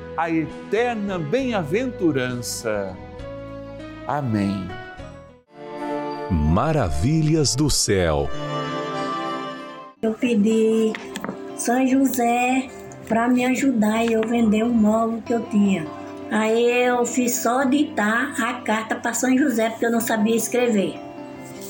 a 0.21 0.29
eterna 0.29 1.17
bem-aventurança. 1.17 2.95
Amém. 4.07 4.67
Maravilhas 6.29 7.55
do 7.55 7.71
céu. 7.71 8.29
Eu 9.99 10.13
pedi 10.13 10.93
São 11.57 11.87
José 11.87 12.69
para 13.07 13.27
me 13.27 13.43
ajudar 13.45 14.05
e 14.05 14.13
eu 14.13 14.21
vender 14.21 14.63
um 14.63 14.69
móvel 14.69 15.23
que 15.25 15.33
eu 15.33 15.41
tinha. 15.45 15.87
Aí 16.29 16.69
eu 16.69 17.03
fiz 17.03 17.37
só 17.37 17.63
ditar 17.63 18.39
a 18.39 18.61
carta 18.61 18.93
para 18.93 19.15
São 19.15 19.35
José, 19.35 19.71
porque 19.71 19.87
eu 19.87 19.91
não 19.91 20.01
sabia 20.01 20.35
escrever. 20.35 20.99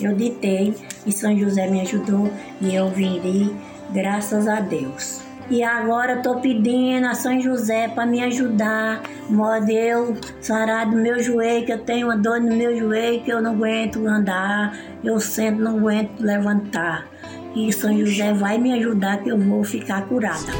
Eu 0.01 0.13
ditei 0.13 0.75
e 1.05 1.11
São 1.13 1.39
José 1.39 1.69
me 1.69 1.79
ajudou 1.79 2.29
e 2.59 2.75
eu 2.75 2.89
viri, 2.89 3.55
graças 3.93 4.45
a 4.45 4.59
Deus. 4.59 5.30
E 5.51 5.65
agora 5.65 6.13
estou 6.13 6.39
pedindo 6.39 7.05
a 7.07 7.13
São 7.13 7.37
José 7.41 7.89
para 7.89 8.05
me 8.05 8.23
ajudar, 8.23 9.01
modo 9.29 9.69
eu 9.69 10.15
sarar 10.39 10.89
do 10.89 10.95
meu 10.95 11.21
joelho, 11.21 11.65
que 11.65 11.73
eu 11.73 11.79
tenho 11.79 12.07
uma 12.07 12.15
dor 12.15 12.39
no 12.39 12.55
meu 12.55 12.73
joelho, 12.73 13.21
que 13.21 13.29
eu 13.29 13.41
não 13.41 13.51
aguento 13.51 14.07
andar, 14.07 14.73
eu 15.03 15.19
sento, 15.19 15.61
não 15.61 15.77
aguento 15.77 16.21
levantar. 16.21 17.05
E 17.53 17.69
São 17.73 17.93
José 17.99 18.31
vai 18.31 18.57
me 18.57 18.71
ajudar 18.75 19.21
que 19.21 19.27
eu 19.27 19.37
vou 19.37 19.61
ficar 19.61 20.07
curada. 20.07 20.53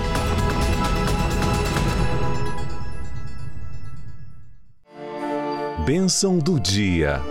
Bênção 5.86 6.38
do 6.38 6.60
dia. 6.60 7.22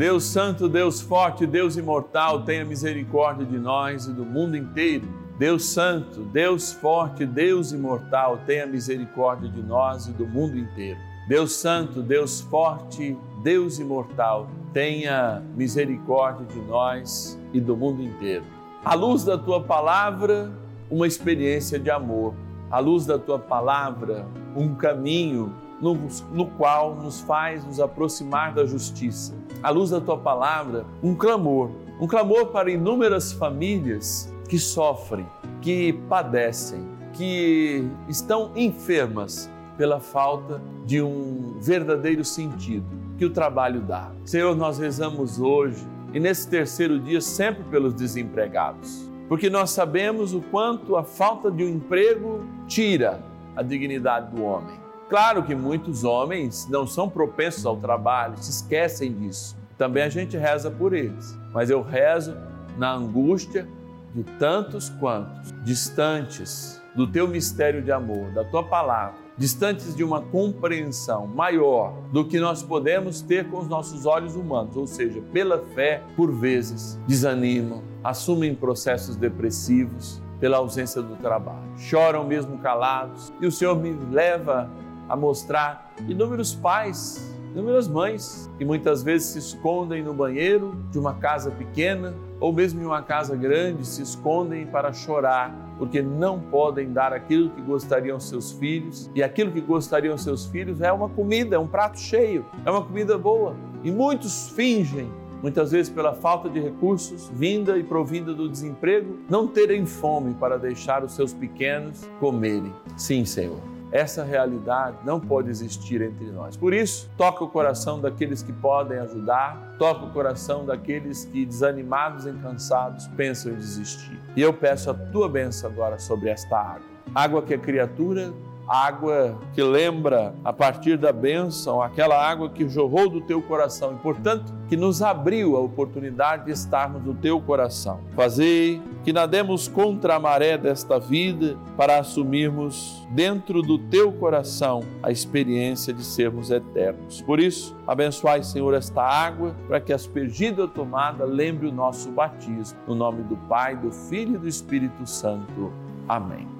Deus 0.00 0.24
Santo, 0.24 0.66
Deus 0.66 1.02
Forte, 1.02 1.46
Deus 1.46 1.76
Imortal, 1.76 2.42
tenha 2.42 2.64
misericórdia 2.64 3.44
de 3.44 3.58
nós 3.58 4.06
e 4.06 4.12
do 4.14 4.24
mundo 4.24 4.56
inteiro. 4.56 5.06
Deus 5.38 5.66
Santo, 5.66 6.22
Deus 6.22 6.72
Forte, 6.72 7.26
Deus 7.26 7.70
Imortal, 7.70 8.38
tenha 8.46 8.66
misericórdia 8.66 9.46
de 9.50 9.62
nós 9.62 10.06
e 10.06 10.12
do 10.12 10.26
mundo 10.26 10.56
inteiro. 10.56 10.98
Deus 11.28 11.52
Santo, 11.52 12.00
Deus 12.00 12.40
Forte, 12.40 13.14
Deus 13.42 13.78
Imortal, 13.78 14.48
tenha 14.72 15.42
misericórdia 15.54 16.46
de 16.46 16.60
nós 16.62 17.38
e 17.52 17.60
do 17.60 17.76
mundo 17.76 18.02
inteiro. 18.02 18.46
À 18.82 18.94
luz 18.94 19.22
da 19.22 19.36
tua 19.36 19.62
palavra, 19.62 20.50
uma 20.90 21.06
experiência 21.06 21.78
de 21.78 21.90
amor 21.90 22.32
à 22.70 22.78
luz 22.78 23.04
da 23.04 23.18
tua 23.18 23.38
palavra, 23.38 24.26
um 24.54 24.74
caminho 24.74 25.52
no, 25.80 25.94
no, 26.32 26.46
qual 26.46 26.94
nos 26.94 27.20
faz 27.20 27.64
nos 27.64 27.80
aproximar 27.80 28.54
da 28.54 28.64
justiça. 28.64 29.34
À 29.62 29.70
luz 29.70 29.90
da 29.90 30.00
tua 30.00 30.18
palavra, 30.18 30.84
um 31.02 31.14
clamor, 31.14 31.70
um 32.00 32.06
clamor 32.06 32.46
para 32.46 32.70
inúmeras 32.70 33.32
famílias 33.32 34.32
que 34.48 34.58
sofrem, 34.58 35.26
que 35.60 35.92
padecem, 36.08 36.86
que 37.12 37.88
estão 38.08 38.52
enfermas 38.56 39.50
pela 39.76 40.00
falta 40.00 40.60
de 40.84 41.00
um 41.00 41.56
verdadeiro 41.60 42.24
sentido 42.24 42.86
que 43.16 43.24
o 43.24 43.30
trabalho 43.30 43.80
dá. 43.80 44.10
Senhor, 44.24 44.56
nós 44.56 44.78
rezamos 44.78 45.40
hoje 45.40 45.86
e 46.12 46.20
nesse 46.20 46.48
terceiro 46.48 46.98
dia 46.98 47.20
sempre 47.20 47.64
pelos 47.64 47.94
desempregados 47.94 49.10
porque 49.30 49.48
nós 49.48 49.70
sabemos 49.70 50.34
o 50.34 50.40
quanto 50.40 50.96
a 50.96 51.04
falta 51.04 51.52
de 51.52 51.62
um 51.62 51.68
emprego 51.68 52.44
tira 52.66 53.22
a 53.54 53.62
dignidade 53.62 54.34
do 54.34 54.42
homem. 54.42 54.74
Claro 55.10 55.42
que 55.42 55.56
muitos 55.56 56.04
homens 56.04 56.68
não 56.70 56.86
são 56.86 57.10
propensos 57.10 57.66
ao 57.66 57.76
trabalho, 57.76 58.38
se 58.38 58.48
esquecem 58.48 59.12
disso. 59.12 59.56
Também 59.76 60.04
a 60.04 60.08
gente 60.08 60.36
reza 60.36 60.70
por 60.70 60.92
eles, 60.92 61.36
mas 61.52 61.68
eu 61.68 61.82
rezo 61.82 62.36
na 62.78 62.92
angústia 62.92 63.66
de 64.14 64.22
tantos 64.22 64.88
quantos 64.88 65.52
distantes 65.64 66.80
do 66.94 67.08
teu 67.08 67.26
mistério 67.26 67.82
de 67.82 67.90
amor, 67.90 68.30
da 68.30 68.44
tua 68.44 68.62
palavra, 68.62 69.18
distantes 69.36 69.96
de 69.96 70.04
uma 70.04 70.20
compreensão 70.20 71.26
maior 71.26 71.92
do 72.12 72.24
que 72.24 72.38
nós 72.38 72.62
podemos 72.62 73.20
ter 73.20 73.50
com 73.50 73.58
os 73.58 73.66
nossos 73.66 74.06
olhos 74.06 74.36
humanos, 74.36 74.76
ou 74.76 74.86
seja, 74.86 75.20
pela 75.32 75.58
fé, 75.74 76.04
por 76.14 76.30
vezes 76.30 77.00
desanimam, 77.08 77.82
assumem 78.04 78.54
processos 78.54 79.16
depressivos 79.16 80.22
pela 80.38 80.58
ausência 80.58 81.02
do 81.02 81.16
trabalho, 81.16 81.68
choram 81.76 82.24
mesmo 82.24 82.58
calados, 82.58 83.32
e 83.40 83.46
o 83.46 83.52
Senhor 83.52 83.74
me 83.76 83.92
leva 84.12 84.70
a 85.10 85.16
mostrar 85.16 85.92
inúmeros 86.08 86.54
pais, 86.54 87.34
inúmeras 87.52 87.88
mães 87.88 88.48
que 88.56 88.64
muitas 88.64 89.02
vezes 89.02 89.28
se 89.28 89.38
escondem 89.38 90.02
no 90.02 90.14
banheiro 90.14 90.76
de 90.90 90.98
uma 90.98 91.14
casa 91.14 91.50
pequena 91.50 92.14
ou 92.38 92.52
mesmo 92.52 92.80
em 92.80 92.86
uma 92.86 93.02
casa 93.02 93.36
grande, 93.36 93.86
se 93.86 94.00
escondem 94.00 94.66
para 94.66 94.92
chorar, 94.92 95.52
porque 95.76 96.00
não 96.00 96.40
podem 96.40 96.90
dar 96.90 97.12
aquilo 97.12 97.50
que 97.50 97.60
gostariam 97.60 98.18
seus 98.18 98.52
filhos, 98.52 99.10
e 99.14 99.22
aquilo 99.22 99.52
que 99.52 99.60
gostariam 99.60 100.16
seus 100.16 100.46
filhos 100.46 100.80
é 100.80 100.90
uma 100.90 101.08
comida, 101.08 101.56
é 101.56 101.58
um 101.58 101.66
prato 101.66 101.98
cheio, 101.98 102.46
é 102.64 102.70
uma 102.70 102.82
comida 102.82 103.18
boa. 103.18 103.54
E 103.84 103.90
muitos 103.90 104.48
fingem 104.50 105.10
muitas 105.42 105.70
vezes 105.72 105.90
pela 105.90 106.14
falta 106.14 106.48
de 106.48 106.60
recursos, 106.60 107.30
vinda 107.32 107.78
e 107.78 107.82
provinda 107.82 108.34
do 108.34 108.48
desemprego, 108.48 109.18
não 109.28 109.46
terem 109.46 109.86
fome 109.86 110.34
para 110.34 110.58
deixar 110.58 111.02
os 111.02 111.12
seus 111.12 111.32
pequenos 111.32 112.08
comerem. 112.18 112.72
Sim, 112.96 113.24
Senhor 113.24 113.69
essa 113.92 114.22
realidade 114.22 114.98
não 115.04 115.18
pode 115.18 115.50
existir 115.50 116.00
entre 116.00 116.26
nós. 116.26 116.56
Por 116.56 116.72
isso, 116.72 117.10
toca 117.16 117.42
o 117.42 117.48
coração 117.48 118.00
daqueles 118.00 118.42
que 118.42 118.52
podem 118.52 118.98
ajudar, 118.98 119.76
toca 119.78 120.04
o 120.04 120.12
coração 120.12 120.64
daqueles 120.64 121.24
que, 121.24 121.44
desanimados 121.44 122.26
e 122.26 122.32
cansados, 122.32 123.06
pensam 123.08 123.52
em 123.52 123.56
desistir. 123.56 124.20
E 124.36 124.40
eu 124.40 124.52
peço 124.52 124.90
a 124.90 124.94
tua 124.94 125.28
bênção 125.28 125.70
agora 125.70 125.98
sobre 125.98 126.30
esta 126.30 126.56
água. 126.56 126.88
Água 127.14 127.42
que 127.42 127.54
a 127.54 127.58
criatura 127.58 128.32
água 128.70 129.36
que 129.52 129.62
lembra 129.62 130.32
a 130.44 130.52
partir 130.52 130.96
da 130.96 131.12
bênção, 131.12 131.82
aquela 131.82 132.16
água 132.16 132.48
que 132.48 132.68
jorrou 132.68 133.08
do 133.08 133.20
teu 133.20 133.42
coração 133.42 133.94
e, 133.94 133.96
portanto, 133.96 134.52
que 134.68 134.76
nos 134.76 135.02
abriu 135.02 135.56
a 135.56 135.60
oportunidade 135.60 136.44
de 136.44 136.52
estarmos 136.52 137.02
no 137.02 137.12
teu 137.12 137.40
coração. 137.40 138.00
Fazei 138.14 138.80
que 139.02 139.12
nademos 139.12 139.66
contra 139.66 140.14
a 140.14 140.20
maré 140.20 140.56
desta 140.56 141.00
vida 141.00 141.56
para 141.76 141.98
assumirmos 141.98 143.04
dentro 143.10 143.62
do 143.62 143.76
teu 143.76 144.12
coração 144.12 144.84
a 145.02 145.10
experiência 145.10 145.92
de 145.92 146.04
sermos 146.04 146.52
eternos. 146.52 147.20
Por 147.22 147.40
isso, 147.40 147.76
abençoai, 147.86 148.44
Senhor, 148.44 148.72
esta 148.74 149.02
água 149.02 149.56
para 149.66 149.80
que 149.80 149.92
aspergida 149.92 150.62
ou 150.62 150.68
tomada 150.68 151.24
lembre 151.24 151.66
o 151.66 151.72
nosso 151.72 152.10
batismo. 152.12 152.78
No 152.86 152.94
nome 152.94 153.24
do 153.24 153.36
Pai, 153.36 153.74
do 153.74 153.90
Filho 153.90 154.36
e 154.36 154.38
do 154.38 154.46
Espírito 154.46 155.04
Santo. 155.04 155.72
Amém. 156.08 156.59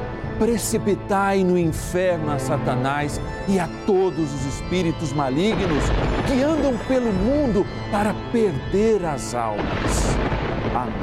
precipitai 0.41 1.43
no 1.43 1.55
inferno 1.55 2.31
a 2.31 2.39
Satanás 2.39 3.21
e 3.47 3.59
a 3.59 3.69
todos 3.85 4.33
os 4.33 4.45
espíritos 4.55 5.13
malignos 5.13 5.83
que 6.25 6.41
andam 6.41 6.75
pelo 6.87 7.13
mundo 7.13 7.63
para 7.91 8.11
perder 8.31 9.05
as 9.05 9.35
almas. 9.35 10.17
Amém. 10.75 10.95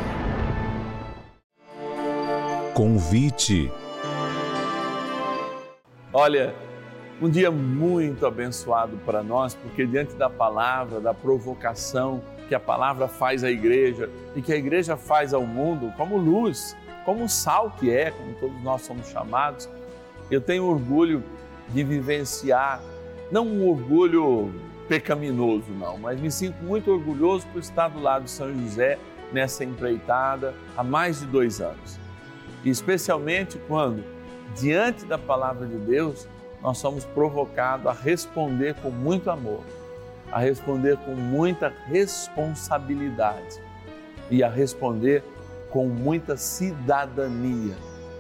Convite. 2.74 3.70
Olha, 6.12 6.52
um 7.22 7.30
dia 7.30 7.52
muito 7.52 8.26
abençoado 8.26 8.96
para 9.06 9.22
nós, 9.22 9.54
porque 9.54 9.86
diante 9.86 10.16
da 10.16 10.28
palavra, 10.28 10.98
da 10.98 11.14
provocação 11.14 12.20
que 12.48 12.56
a 12.56 12.60
palavra 12.60 13.06
faz 13.06 13.44
à 13.44 13.50
igreja 13.52 14.10
e 14.34 14.42
que 14.42 14.52
a 14.52 14.56
igreja 14.56 14.96
faz 14.96 15.32
ao 15.32 15.46
mundo 15.46 15.92
como 15.96 16.16
luz 16.16 16.76
como 17.08 17.24
o 17.24 17.28
sal 17.28 17.70
que 17.70 17.90
é, 17.90 18.10
como 18.10 18.34
todos 18.34 18.62
nós 18.62 18.82
somos 18.82 19.08
chamados, 19.08 19.66
eu 20.30 20.42
tenho 20.42 20.66
orgulho 20.66 21.24
de 21.70 21.82
vivenciar, 21.82 22.82
não 23.32 23.46
um 23.46 23.66
orgulho 23.66 24.52
pecaminoso, 24.90 25.70
não, 25.70 25.96
mas 25.96 26.20
me 26.20 26.30
sinto 26.30 26.62
muito 26.62 26.90
orgulhoso 26.90 27.46
por 27.46 27.60
estar 27.60 27.88
do 27.88 27.98
lado 27.98 28.24
de 28.24 28.30
São 28.30 28.52
José 28.52 28.98
nessa 29.32 29.64
empreitada 29.64 30.52
há 30.76 30.84
mais 30.84 31.20
de 31.20 31.26
dois 31.28 31.62
anos. 31.62 31.98
E 32.62 32.68
especialmente 32.68 33.58
quando, 33.66 34.04
diante 34.54 35.06
da 35.06 35.16
palavra 35.16 35.66
de 35.66 35.78
Deus, 35.78 36.28
nós 36.60 36.76
somos 36.76 37.06
provocados 37.06 37.86
a 37.86 37.92
responder 37.94 38.74
com 38.82 38.90
muito 38.90 39.30
amor, 39.30 39.62
a 40.30 40.38
responder 40.38 40.98
com 40.98 41.14
muita 41.14 41.72
responsabilidade 41.86 43.62
e 44.30 44.44
a 44.44 44.50
responder 44.50 45.22
com 45.22 45.37
muita 45.86 46.36
cidadania, 46.36 47.74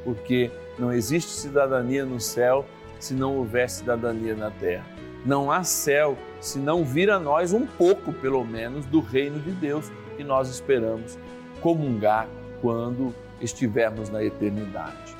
porque 0.04 0.50
não 0.78 0.92
existe 0.92 1.30
cidadania 1.30 2.04
no 2.04 2.20
céu 2.20 2.64
se 3.00 3.14
não 3.14 3.36
houver 3.36 3.68
cidadania 3.68 4.34
na 4.34 4.50
terra. 4.50 4.84
Não 5.24 5.50
há 5.50 5.64
céu 5.64 6.16
se 6.40 6.58
não 6.58 6.84
vir 6.84 7.10
a 7.10 7.18
nós 7.18 7.52
um 7.52 7.66
pouco, 7.66 8.12
pelo 8.12 8.44
menos, 8.44 8.86
do 8.86 9.00
reino 9.00 9.40
de 9.40 9.50
Deus 9.50 9.90
que 10.16 10.24
nós 10.24 10.48
esperamos 10.48 11.18
comungar 11.60 12.28
quando 12.60 13.14
estivermos 13.40 14.08
na 14.08 14.22
eternidade. 14.22 15.16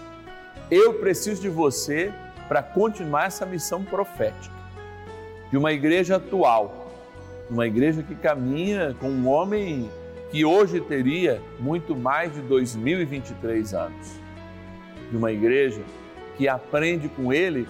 Eu 0.71 0.95
preciso 0.95 1.41
de 1.43 1.49
você 1.49 2.13
para 2.49 2.63
continuar 2.63 3.27
essa 3.27 3.47
missão 3.47 3.85
profética 3.85 4.55
de 5.51 5.57
uma 5.57 5.73
igreja 5.73 6.17
atual, 6.17 6.93
uma 7.51 7.67
igreja 7.67 8.03
que 8.03 8.15
caminha 8.15 8.95
com 9.01 9.09
um 9.09 9.29
homem 9.29 9.91
que 10.31 10.45
hoje 10.45 10.81
teria 10.81 11.41
muito 11.59 11.97
mais 11.97 12.33
de 12.35 12.41
2023 12.43 13.75
anos. 13.75 14.13
De 15.11 15.17
uma 15.17 15.33
igreja 15.33 15.83
que 16.37 16.47
aprende 16.49 17.09
com 17.09 17.33
ele 17.33 17.67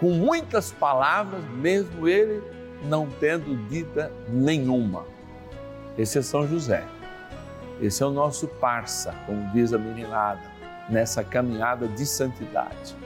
com 0.00 0.10
muitas 0.10 0.72
palavras, 0.72 1.42
mesmo 1.56 2.08
ele 2.08 2.42
não 2.84 3.08
tendo 3.20 3.56
dita 3.68 4.10
nenhuma. 4.28 5.06
Esse 5.96 6.18
é 6.18 6.22
São 6.22 6.46
José. 6.46 6.84
Esse 7.80 8.02
é 8.02 8.06
o 8.06 8.10
nosso 8.10 8.48
parça, 8.48 9.14
como 9.26 9.52
diz 9.52 9.72
a 9.72 9.78
meninada, 9.78 10.42
nessa 10.88 11.22
caminhada 11.22 11.86
de 11.86 12.04
santidade. 12.06 12.96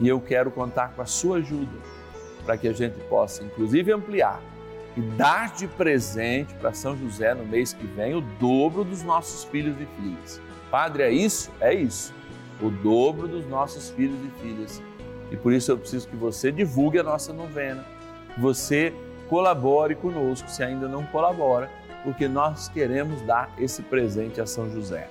E 0.00 0.08
eu 0.08 0.20
quero 0.20 0.50
contar 0.50 0.92
com 0.94 1.02
a 1.02 1.06
sua 1.06 1.38
ajuda 1.38 1.78
para 2.44 2.56
que 2.56 2.66
a 2.66 2.72
gente 2.72 2.98
possa, 3.08 3.44
inclusive, 3.44 3.92
ampliar 3.92 4.40
e 4.96 5.00
dar 5.00 5.54
de 5.54 5.66
presente 5.66 6.54
para 6.54 6.72
São 6.72 6.96
José 6.96 7.34
no 7.34 7.44
mês 7.44 7.72
que 7.72 7.86
vem 7.86 8.14
o 8.14 8.20
dobro 8.20 8.84
dos 8.84 9.02
nossos 9.02 9.44
filhos 9.44 9.76
e 9.80 9.86
filhas. 10.00 10.40
Padre, 10.70 11.02
é 11.04 11.10
isso? 11.10 11.50
É 11.60 11.72
isso. 11.74 12.14
O 12.60 12.70
dobro 12.70 13.26
dos 13.26 13.46
nossos 13.46 13.90
filhos 13.90 14.18
e 14.24 14.40
filhas. 14.40 14.82
E 15.30 15.36
por 15.36 15.52
isso 15.52 15.72
eu 15.72 15.78
preciso 15.78 16.08
que 16.08 16.16
você 16.16 16.52
divulgue 16.52 16.98
a 16.98 17.02
nossa 17.02 17.32
novena, 17.32 17.84
que 18.34 18.40
você 18.40 18.94
colabore 19.28 19.94
conosco, 19.94 20.50
se 20.50 20.62
ainda 20.62 20.86
não 20.86 21.04
colabora, 21.06 21.70
porque 22.04 22.28
nós 22.28 22.68
queremos 22.68 23.22
dar 23.22 23.50
esse 23.58 23.82
presente 23.82 24.40
a 24.40 24.46
São 24.46 24.70
José. 24.70 25.08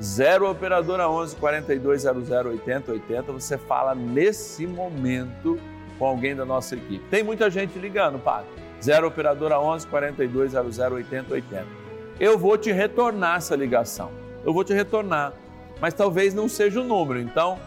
0 0.00 0.50
Operadora 0.50 1.08
11 1.08 1.36
4200 1.36 2.30
8080, 2.30 3.32
você 3.32 3.58
fala 3.58 3.94
nesse 3.94 4.66
momento 4.66 5.58
com 6.00 6.06
alguém 6.06 6.34
da 6.34 6.46
nossa 6.46 6.74
equipe. 6.74 7.04
Tem 7.10 7.22
muita 7.22 7.50
gente 7.50 7.78
ligando, 7.78 8.18
padre. 8.18 8.48
0 8.82 9.06
operadora 9.06 9.60
11 9.60 9.86
4200 9.86 10.78
8080. 10.78 11.66
Eu 12.18 12.38
vou 12.38 12.56
te 12.56 12.72
retornar 12.72 13.36
essa 13.36 13.54
ligação. 13.54 14.10
Eu 14.42 14.54
vou 14.54 14.64
te 14.64 14.72
retornar, 14.72 15.34
mas 15.78 15.92
talvez 15.92 16.32
não 16.32 16.48
seja 16.48 16.80
o 16.80 16.84
número. 16.84 17.20
Então, 17.20 17.58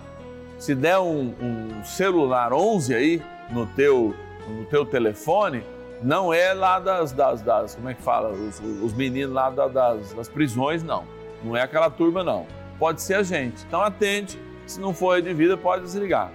se 0.58 0.74
der 0.74 0.98
um, 0.98 1.36
um 1.39 1.84
celular 1.84 2.52
11 2.52 2.96
aí 2.96 3.22
no 3.52 3.67
teu 3.67 4.15
no 4.48 4.65
teu 4.65 4.86
telefone, 4.86 5.63
não 6.02 6.34
é 6.34 6.54
lá 6.54 6.80
das, 6.80 7.13
das, 7.13 7.41
das 7.41 7.76
como 7.76 7.89
é 7.89 7.93
que 7.93 8.02
fala, 8.02 8.30
os, 8.30 8.60
os 8.82 8.93
meninos 8.93 9.34
lá 9.34 9.50
das, 9.50 10.12
das 10.13 10.28
prisões, 10.28 10.84
não. 10.84 11.06
Não 11.43 11.56
é 11.56 11.62
aquela 11.62 11.89
turma, 11.89 12.24
não. 12.24 12.46
Pode 12.80 13.02
ser 13.02 13.13
a 13.13 13.24
gente. 13.24 13.63
Então 13.67 13.82
atende. 13.82 14.38
Se 14.65 14.80
não 14.80 14.93
for 14.93 15.22
de 15.22 15.34
vida, 15.34 15.56
pode 15.56 15.84
desligar. 15.84 16.32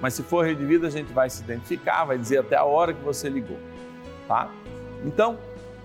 Mas 0.00 0.14
se 0.14 0.22
for 0.22 0.44
rede 0.44 0.60
de 0.60 0.66
vida, 0.66 0.86
a 0.86 0.90
gente 0.90 1.12
vai 1.12 1.28
se 1.28 1.42
identificar, 1.42 2.04
vai 2.04 2.16
dizer 2.16 2.38
até 2.38 2.56
a 2.56 2.64
hora 2.64 2.92
que 2.94 3.02
você 3.04 3.28
ligou, 3.28 3.58
tá? 4.26 4.50
Então, 5.04 5.38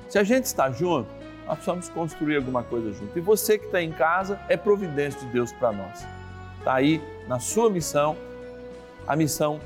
se 0.10 0.18
a 0.18 0.24
gente 0.24 0.46
está 0.46 0.72
junto, 0.72 1.10
nós 1.46 1.56
precisamos 1.56 1.90
construir 1.90 2.38
alguma 2.38 2.64
coisa 2.64 2.92
junto. 2.94 3.18
E 3.18 3.22
você 3.22 3.58
que 3.58 3.66
está 3.66 3.82
em 3.82 3.92
casa 3.92 4.40
é 4.48 4.58
providência 4.58 5.20
de 5.20 5.28
Deus 5.28 5.52
para 5.52 5.72
nós. 5.72 6.06
Está 6.60 6.76
aí 6.76 7.02
na 7.28 7.40
sua 7.40 7.70
missão, 7.70 8.18
a 9.08 9.16
missão 9.16 9.60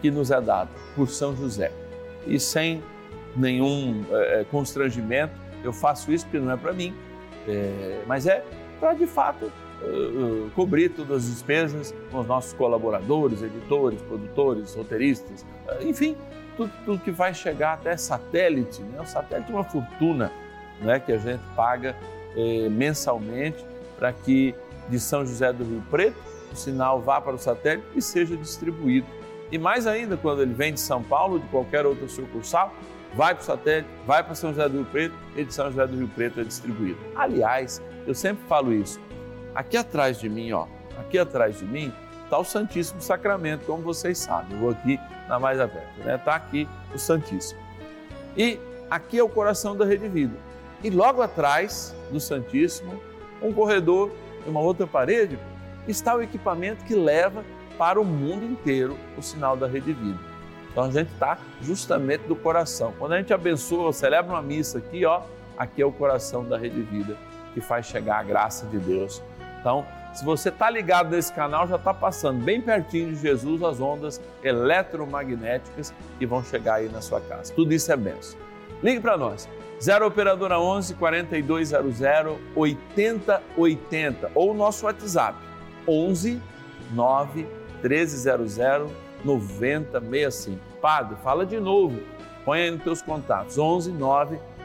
que 0.00 0.10
nos 0.10 0.30
é 0.30 0.40
dada 0.40 0.70
por 0.94 1.08
São 1.08 1.36
José. 1.36 1.72
E 2.26 2.38
sem 2.40 2.82
nenhum 3.34 4.04
é, 4.10 4.44
constrangimento, 4.50 5.34
eu 5.62 5.72
faço 5.72 6.12
isso 6.12 6.24
porque 6.26 6.38
não 6.38 6.52
é 6.52 6.56
para 6.56 6.72
mim, 6.72 6.94
é, 7.46 8.02
mas 8.06 8.26
é 8.26 8.44
para 8.80 8.94
de 8.94 9.06
fato 9.06 9.52
uh, 9.82 10.50
cobrir 10.54 10.90
todas 10.90 11.24
as 11.24 11.30
despesas 11.30 11.94
com 12.10 12.20
os 12.20 12.26
nossos 12.26 12.52
colaboradores, 12.52 13.42
editores, 13.42 14.00
produtores, 14.02 14.74
roteiristas, 14.74 15.42
uh, 15.68 15.86
enfim, 15.86 16.16
tudo, 16.56 16.72
tudo, 16.84 16.98
que 17.02 17.10
vai 17.10 17.34
chegar 17.34 17.74
até 17.74 17.96
satélite. 17.96 18.82
Né? 18.82 19.00
O 19.00 19.06
satélite 19.06 19.50
é 19.50 19.54
uma 19.54 19.64
fortuna 19.64 20.32
né, 20.80 20.98
que 20.98 21.12
a 21.12 21.18
gente 21.18 21.42
paga 21.54 21.96
eh, 22.36 22.68
mensalmente 22.68 23.64
para 23.98 24.12
que 24.12 24.54
de 24.88 25.00
São 25.00 25.24
José 25.24 25.52
do 25.52 25.64
Rio 25.64 25.82
Preto 25.90 26.16
o 26.52 26.56
sinal 26.56 27.00
vá 27.00 27.20
para 27.20 27.34
o 27.34 27.38
satélite 27.38 27.86
e 27.94 28.02
seja 28.02 28.36
distribuído. 28.36 29.06
E 29.50 29.58
mais 29.58 29.86
ainda, 29.86 30.16
quando 30.16 30.42
ele 30.42 30.54
vem 30.54 30.72
de 30.72 30.80
São 30.80 31.02
Paulo 31.02 31.40
de 31.40 31.46
qualquer 31.48 31.86
outra 31.86 32.08
sucursal, 32.08 32.72
vai 33.14 33.34
para 33.34 33.42
o 33.42 33.44
satélite, 33.44 33.88
vai 34.06 34.22
para 34.22 34.34
São 34.34 34.50
José 34.50 34.68
do 34.68 34.78
Rio 34.78 34.86
Preto 34.86 35.14
e 35.36 35.44
de 35.44 35.54
São 35.54 35.70
José 35.70 35.86
do 35.86 35.96
Rio 35.96 36.08
Preto 36.08 36.40
é 36.40 36.44
distribuído. 36.44 36.98
Aliás, 37.14 37.82
eu 38.06 38.14
sempre 38.14 38.44
falo 38.46 38.72
isso, 38.72 39.00
Aqui 39.56 39.78
atrás 39.78 40.20
de 40.20 40.28
mim, 40.28 40.52
ó, 40.52 40.66
aqui 41.00 41.18
atrás 41.18 41.58
de 41.58 41.64
mim, 41.64 41.90
está 42.22 42.38
o 42.38 42.44
Santíssimo 42.44 43.00
Sacramento, 43.00 43.64
como 43.64 43.82
vocês 43.82 44.18
sabem. 44.18 44.52
Eu 44.52 44.58
vou 44.58 44.70
aqui 44.70 45.00
na 45.26 45.40
mais 45.40 45.58
aberta, 45.58 46.04
né? 46.04 46.16
Está 46.16 46.34
aqui 46.34 46.68
o 46.94 46.98
Santíssimo. 46.98 47.58
E 48.36 48.60
aqui 48.90 49.18
é 49.18 49.24
o 49.24 49.30
coração 49.30 49.74
da 49.74 49.86
Rede 49.86 50.08
Vida. 50.08 50.36
E 50.84 50.90
logo 50.90 51.22
atrás 51.22 51.96
do 52.12 52.20
Santíssimo, 52.20 53.00
um 53.40 53.50
corredor 53.50 54.12
e 54.46 54.50
uma 54.50 54.60
outra 54.60 54.86
parede, 54.86 55.38
está 55.88 56.14
o 56.14 56.20
equipamento 56.20 56.84
que 56.84 56.94
leva 56.94 57.42
para 57.78 57.98
o 57.98 58.04
mundo 58.04 58.44
inteiro 58.44 58.94
o 59.16 59.22
sinal 59.22 59.56
da 59.56 59.66
Rede 59.66 59.94
Vida. 59.94 60.20
Então 60.70 60.84
a 60.84 60.90
gente 60.90 61.10
está 61.14 61.38
justamente 61.62 62.24
do 62.24 62.36
coração. 62.36 62.92
Quando 62.98 63.14
a 63.14 63.16
gente 63.16 63.32
abençoa, 63.32 63.90
celebra 63.94 64.34
uma 64.34 64.42
missa 64.42 64.76
aqui, 64.76 65.06
ó, 65.06 65.22
aqui 65.56 65.80
é 65.80 65.86
o 65.86 65.92
coração 65.92 66.44
da 66.44 66.58
Rede 66.58 66.82
Vida 66.82 67.16
que 67.54 67.60
faz 67.62 67.86
chegar 67.86 68.18
a 68.18 68.22
graça 68.22 68.66
de 68.66 68.76
Deus. 68.76 69.22
Então, 69.60 69.84
se 70.12 70.24
você 70.24 70.48
está 70.48 70.70
ligado 70.70 71.10
nesse 71.10 71.32
canal, 71.32 71.68
já 71.68 71.76
está 71.76 71.92
passando 71.92 72.42
bem 72.42 72.60
pertinho 72.60 73.14
de 73.14 73.20
Jesus 73.20 73.62
as 73.62 73.80
ondas 73.80 74.20
eletromagnéticas 74.42 75.92
que 76.18 76.24
vão 76.24 76.42
chegar 76.42 76.76
aí 76.76 76.88
na 76.88 77.02
sua 77.02 77.20
casa. 77.20 77.52
Tudo 77.52 77.74
isso 77.74 77.92
é 77.92 77.96
benção. 77.96 78.38
Ligue 78.82 79.00
para 79.00 79.16
nós. 79.16 79.48
0 79.82 80.06
Operadora 80.06 80.58
11 80.58 80.94
4200 80.94 82.38
8080 82.54 84.30
ou 84.34 84.54
nosso 84.54 84.86
WhatsApp 84.86 85.38
11 85.86 86.40
9 86.92 87.46
1300 87.82 88.56
9065. 89.24 90.60
Padre, 90.80 91.16
fala 91.22 91.44
de 91.44 91.60
novo. 91.60 92.00
Põe 92.44 92.62
aí 92.62 92.70
nos 92.70 92.82
teus 92.82 93.02
contatos. 93.02 93.58
11 93.58 93.92
9 93.92 94.30
1300 94.30 94.55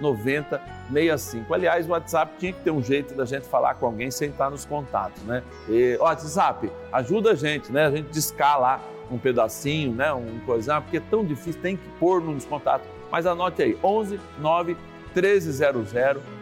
9065. 0.00 1.54
Aliás, 1.54 1.86
o 1.86 1.90
WhatsApp 1.90 2.32
tinha 2.38 2.52
que 2.52 2.60
ter 2.60 2.70
um 2.70 2.82
jeito 2.82 3.14
da 3.14 3.24
gente 3.24 3.46
falar 3.46 3.74
com 3.74 3.86
alguém 3.86 4.10
sem 4.10 4.30
estar 4.30 4.50
nos 4.50 4.64
contatos, 4.64 5.22
né? 5.22 5.42
E, 5.68 5.96
WhatsApp, 6.00 6.70
ajuda 6.92 7.32
a 7.32 7.34
gente, 7.34 7.72
né? 7.72 7.86
A 7.86 7.90
gente 7.90 8.10
discar 8.10 8.60
lá 8.60 8.80
um 9.10 9.18
pedacinho, 9.18 9.92
né? 9.92 10.12
Um 10.12 10.40
coisa, 10.44 10.80
porque 10.80 10.96
é 10.96 11.02
tão 11.10 11.24
difícil, 11.24 11.60
tem 11.60 11.76
que 11.76 11.88
pôr 12.00 12.20
nos 12.20 12.44
contatos. 12.44 12.86
Mas 13.10 13.26
anote 13.26 13.62
aí, 13.62 13.78
11 13.82 14.20
9 14.38 14.76
1300 15.14 15.92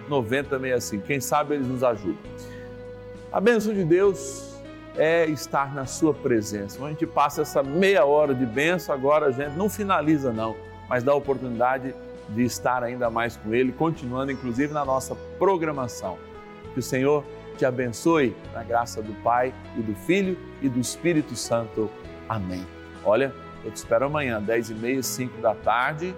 9065. 0.08 1.06
Quem 1.06 1.20
sabe 1.20 1.54
eles 1.54 1.66
nos 1.66 1.84
ajudam. 1.84 2.18
A 3.30 3.40
bênção 3.40 3.72
de 3.72 3.84
Deus 3.84 4.52
é 4.96 5.26
estar 5.26 5.74
na 5.74 5.86
sua 5.86 6.12
presença. 6.12 6.84
A 6.84 6.88
gente 6.88 7.06
passa 7.06 7.42
essa 7.42 7.62
meia 7.62 8.04
hora 8.04 8.34
de 8.34 8.44
bênção, 8.44 8.94
agora 8.94 9.26
a 9.26 9.30
gente 9.30 9.56
não 9.56 9.68
finaliza 9.68 10.32
não, 10.32 10.56
mas 10.88 11.02
dá 11.02 11.14
oportunidade 11.14 11.94
de 12.30 12.42
estar 12.44 12.82
ainda 12.82 13.10
mais 13.10 13.36
com 13.36 13.54
Ele, 13.54 13.72
continuando 13.72 14.32
inclusive 14.32 14.72
na 14.72 14.84
nossa 14.84 15.14
programação. 15.38 16.18
Que 16.72 16.80
o 16.80 16.82
Senhor 16.82 17.24
te 17.56 17.64
abençoe 17.64 18.34
na 18.52 18.62
graça 18.62 19.02
do 19.02 19.12
Pai 19.22 19.52
e 19.76 19.82
do 19.82 19.94
Filho 19.94 20.38
e 20.60 20.68
do 20.68 20.80
Espírito 20.80 21.36
Santo. 21.36 21.90
Amém. 22.28 22.66
Olha, 23.04 23.32
eu 23.64 23.70
te 23.70 23.76
espero 23.76 24.06
amanhã, 24.06 24.40
10 24.40 24.70
e 24.70 24.74
meia, 24.74 25.02
5 25.02 25.40
da 25.40 25.54
tarde, 25.54 26.14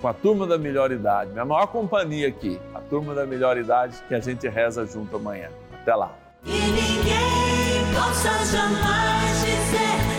com 0.00 0.08
a 0.08 0.14
turma 0.14 0.46
da 0.46 0.56
melhor 0.56 0.90
idade. 0.90 1.32
Minha 1.32 1.44
maior 1.44 1.66
companhia 1.66 2.28
aqui, 2.28 2.60
a 2.74 2.80
turma 2.80 3.14
da 3.14 3.26
melhor 3.26 3.58
idade, 3.58 4.02
que 4.08 4.14
a 4.14 4.20
gente 4.20 4.48
reza 4.48 4.86
junto 4.86 5.16
amanhã. 5.16 5.50
Até 5.72 5.94
lá. 5.94 6.14
E 6.44 6.50
ninguém 6.50 7.94
possa 7.94 8.30
jamais 8.44 9.40
dizer. 9.40 10.09